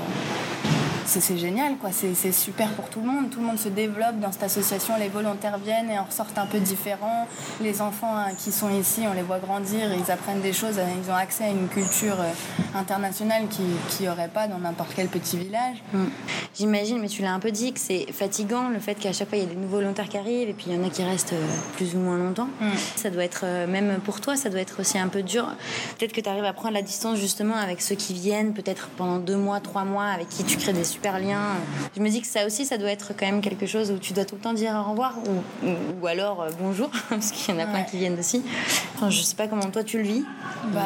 c'est 1.07 1.37
génial, 1.39 1.77
quoi. 1.77 1.91
C'est 1.93 2.33
super 2.33 2.69
pour 2.71 2.89
tout 2.89 3.01
le 3.01 3.07
monde. 3.07 3.31
Tout 3.31 3.41
le 3.41 3.47
monde 3.47 3.59
se 3.59 3.69
développe 3.69 4.19
dans 4.21 4.33
cette 4.33 4.45
association. 4.45 4.95
Les 4.99 5.09
volontaires 5.09 5.59
viennent 5.59 5.91
et 5.91 5.99
en 5.99 6.05
ressortent 6.05 6.39
un 6.39 6.47
peu 6.47 6.59
différents. 6.59 7.27
Les 7.61 7.81
enfants 7.81 8.17
hein, 8.17 8.35
qui 8.39 8.53
sont 8.53 8.71
ici, 8.71 9.03
on 9.09 9.15
les 9.15 9.23
voit 9.23 9.39
grandir, 9.39 9.93
ils 9.95 10.11
apprennent 10.11 10.41
des 10.41 10.53
choses, 10.53 10.79
ils 11.05 11.11
ont 11.11 11.15
accès 11.15 11.45
à 11.45 11.51
une 11.51 11.69
culture 11.69 12.21
euh, 12.21 12.79
internationale 12.79 13.45
qui 13.49 13.63
n'y 14.01 14.09
aurait 14.09 14.29
pas 14.29 14.49
dans 14.49 14.59
n'importe 14.59 14.93
quel 14.95 15.09
petit 15.09 15.37
village. 15.37 15.83
Mm. 15.93 16.05
J'imagine, 16.55 16.99
mais 17.01 17.09
tu 17.09 17.23
l'as 17.23 17.33
un 17.33 17.41
peu 17.41 17.51
dit, 17.51 17.73
que 17.73 17.81
c'est 17.81 18.07
fatigant 18.13 18.69
le 18.69 18.79
fait 18.79 18.95
qu'à 18.95 19.13
chaque 19.13 19.29
fois 19.29 19.39
il 19.39 19.45
y 19.45 19.47
a 19.47 19.51
des 19.51 19.57
nouveaux 19.57 19.79
volontaires 19.79 20.09
qui 20.09 20.17
arrivent 20.17 20.49
et 20.49 20.53
puis 20.53 20.67
il 20.69 20.75
y 20.75 20.79
en 20.79 20.87
a 20.87 20.91
qui 20.91 21.03
restent 21.03 21.33
euh, 21.33 21.47
plus 21.77 21.95
ou 21.95 21.99
moins 21.99 22.19
longtemps. 22.19 22.49
Mm. 22.61 22.69
Ça 22.97 23.11
doit 23.11 23.25
être, 23.25 23.43
euh, 23.45 23.67
même 23.67 23.99
pour 24.05 24.21
toi, 24.21 24.37
ça 24.37 24.51
doit 24.51 24.61
être 24.61 24.81
aussi 24.81 24.99
un 24.99 25.09
peu 25.09 25.23
dur. 25.23 25.47
Peut-être 25.99 26.13
que 26.13 26.21
tu 26.21 26.29
arrives 26.29 26.45
à 26.45 26.53
prendre 26.53 26.75
la 26.75 26.83
distance 26.83 27.19
justement 27.19 27.57
avec 27.57 27.81
ceux 27.81 27.95
qui 27.95 28.15
viennent, 28.15 28.55
peut-être 28.55 28.89
pendant 28.97 29.19
deux 29.19 29.37
mois, 29.37 29.61
trois 29.61 29.85
mois, 29.85 30.07
avec 30.07 30.29
qui 30.29 30.45
tu 30.45 30.57
crées 30.57 30.73
des 30.73 30.85
super 30.95 31.19
liens. 31.19 31.57
Je 31.97 32.01
me 32.01 32.09
dis 32.09 32.21
que 32.21 32.27
ça 32.27 32.47
aussi, 32.47 32.65
ça 32.65 32.79
doit 32.79 32.91
être 32.91 33.13
quand 33.19 33.27
même 33.27 33.41
quelque 33.41 33.67
chose 33.67 33.91
où 33.91 33.99
tu 33.99 34.13
dois 34.13 34.25
tout 34.25 34.37
le 34.37 34.41
temps 34.41 34.53
dire 34.53 34.75
au 34.75 34.91
revoir 34.91 35.15
ou, 35.19 35.69
ou, 36.01 36.07
alors 36.07 36.43
euh, 36.43 36.51
bonjour, 36.61 36.89
parce 37.09 37.33
qu'il 37.33 37.55
y 37.55 37.59
en 37.59 37.61
a 37.61 37.67
plein 37.67 37.83
qui 37.83 37.99
viennent 37.99 38.19
aussi. 38.19 38.43
Enfin, 38.95 39.11
je 39.11 39.21
sais 39.23 39.35
pas 39.35 39.49
comment 39.49 39.71
toi 39.71 39.83
tu 39.83 39.99
le 39.99 40.05
vis. 40.05 40.25
Bah, 40.73 40.81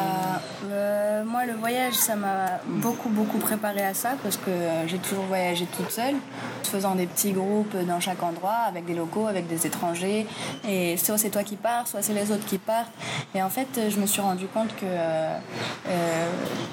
euh, 0.71 1.23
moi, 1.23 1.45
le 1.45 1.53
voyage, 1.53 1.93
ça 1.93 2.15
m'a 2.15 2.59
beaucoup, 2.65 3.09
beaucoup 3.09 3.37
préparé 3.37 3.83
à 3.85 3.93
ça 3.93 4.11
parce 4.23 4.37
que 4.37 4.51
j'ai 4.87 4.97
toujours 4.97 5.25
voyagé 5.25 5.67
toute 5.77 5.91
seule, 5.91 6.15
faisant 6.63 6.95
des 6.95 7.05
petits 7.05 7.31
groupes 7.31 7.75
dans 7.87 7.99
chaque 7.99 8.23
endroit, 8.23 8.63
avec 8.67 8.85
des 8.85 8.95
locaux, 8.95 9.27
avec 9.27 9.47
des 9.47 9.67
étrangers. 9.67 10.25
Et 10.67 10.97
soit 10.97 11.17
c'est 11.17 11.29
toi 11.29 11.43
qui 11.43 11.55
pars, 11.55 11.87
soit 11.87 12.01
c'est 12.01 12.13
les 12.13 12.31
autres 12.31 12.45
qui 12.45 12.57
partent. 12.57 12.91
Et 13.35 13.43
en 13.43 13.49
fait, 13.49 13.89
je 13.89 13.99
me 13.99 14.05
suis 14.05 14.21
rendu 14.21 14.47
compte 14.47 14.75
que 14.75 14.85
euh, 14.85 16.29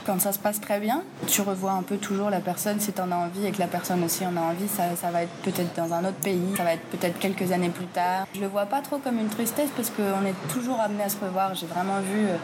quand 0.07 0.21
ça 0.21 0.33
se 0.33 0.39
passe 0.39 0.61
très 0.61 0.81
bien, 0.81 1.03
tu 1.27 1.43
revois 1.43 1.73
un 1.73 1.83
peu 1.83 1.97
toujours 1.97 2.31
la 2.31 2.41
personne 2.41 2.81
si 2.81 2.93
tu 2.93 3.01
en 3.01 3.11
as 3.13 3.17
envie 3.17 3.26
et 3.45 3.51
que 3.53 3.59
la 3.59 3.67
personne 3.67 4.03
aussi 4.05 4.25
en 4.27 4.37
a 4.37 4.41
envie. 4.41 4.69
Ça, 4.69 4.97
ça 4.97 5.11
va 5.11 5.23
être 5.23 5.33
peut-être 5.43 5.75
dans 5.77 5.93
un 5.93 6.05
autre 6.05 6.19
pays, 6.23 6.55
ça 6.57 6.65
va 6.65 6.73
être 6.75 6.85
peut-être 6.91 7.19
quelques 7.19 7.53
années 7.53 7.69
plus 7.69 7.87
tard. 7.87 8.27
Je 8.35 8.41
le 8.41 8.47
vois 8.47 8.67
pas 8.67 8.81
trop 8.81 8.99
comme 8.99 9.19
une 9.19 9.29
tristesse 9.29 9.71
parce 9.77 9.91
qu'on 9.91 10.25
est 10.27 10.35
toujours 10.53 10.81
amené 10.81 11.05
à 11.05 11.09
se 11.09 11.17
revoir. 11.23 11.55
J'ai 11.55 11.67
vraiment 11.67 12.01
vu 12.01 12.27
euh, 12.27 12.37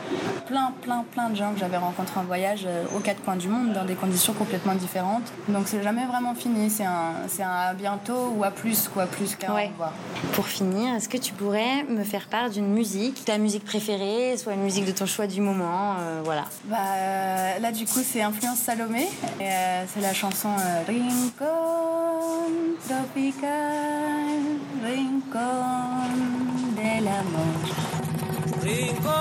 plein, 0.47 0.73
plein, 0.83 1.05
plein 1.11 1.31
de 1.31 1.37
gens 1.37 1.53
que 1.53 1.61
j'avais 1.61 1.77
rencontrés 1.77 2.21
en 2.21 2.25
voyage 2.25 2.65
euh, 2.67 2.85
aux 2.97 3.01
quatre 3.01 3.23
coins 3.23 3.37
du 3.37 3.49
monde 3.49 3.73
dans 3.73 3.85
des 3.85 3.95
conditions 3.95 4.33
complètement 4.33 4.75
différentes. 4.75 5.33
Donc 5.49 5.65
c'est 5.67 5.83
jamais 5.83 6.07
vraiment 6.07 6.35
fini. 6.35 6.71
C'est 6.71 6.85
un, 6.85 7.15
c'est 7.29 7.43
un 7.43 7.51
à 7.51 7.75
bientôt 7.75 8.33
ou 8.37 8.45
à 8.45 8.51
plus, 8.51 8.89
quoi, 8.89 9.07
plus 9.07 9.35
qu'un 9.37 9.55
ouais. 9.55 9.69
revoir. 9.69 9.93
Pour 10.35 10.47
finir, 10.47 10.95
est-ce 10.95 11.09
que 11.09 11.19
tu 11.19 11.33
pourrais 11.33 11.85
me 11.85 12.05
faire 12.05 12.27
part 12.29 12.51
d'une 12.51 12.69
musique, 12.69 13.25
ta 13.25 13.39
musique 13.39 13.65
préférée, 13.65 14.37
soit 14.37 14.55
une 14.55 14.63
musique 14.63 14.87
de 14.87 14.93
ton 14.93 15.07
choix 15.07 15.27
du 15.27 15.41
moment, 15.41 15.97
euh, 16.01 16.21
voilà. 16.25 16.45
Bah 16.65 17.59
là 17.61 17.73
du 17.73 17.85
coup 17.85 18.01
c'est 18.05 18.23
influence 18.23 18.59
Salomé. 18.59 19.09
c'est 19.39 20.01
la 20.01 20.15
chanson 20.15 20.51
Rincón 20.87 22.51
tropical, 22.89 24.59
rincón 24.83 26.11
del 26.75 27.07
amor. 27.09 27.57
Rincón 28.63 29.13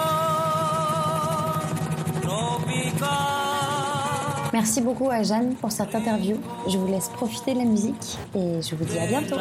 tropical. 2.21 3.09
Merci 4.53 4.81
beaucoup 4.81 5.09
à 5.09 5.23
Jeanne 5.23 5.55
pour 5.55 5.71
cette 5.71 5.93
interview. 5.93 6.37
Je 6.67 6.77
vous 6.77 6.87
laisse 6.87 7.09
profiter 7.09 7.53
de 7.53 7.59
la 7.59 7.65
musique 7.65 8.17
et 8.33 8.61
je 8.61 8.75
vous 8.75 8.85
dis 8.85 8.97
à 8.97 9.05
bientôt. 9.07 9.35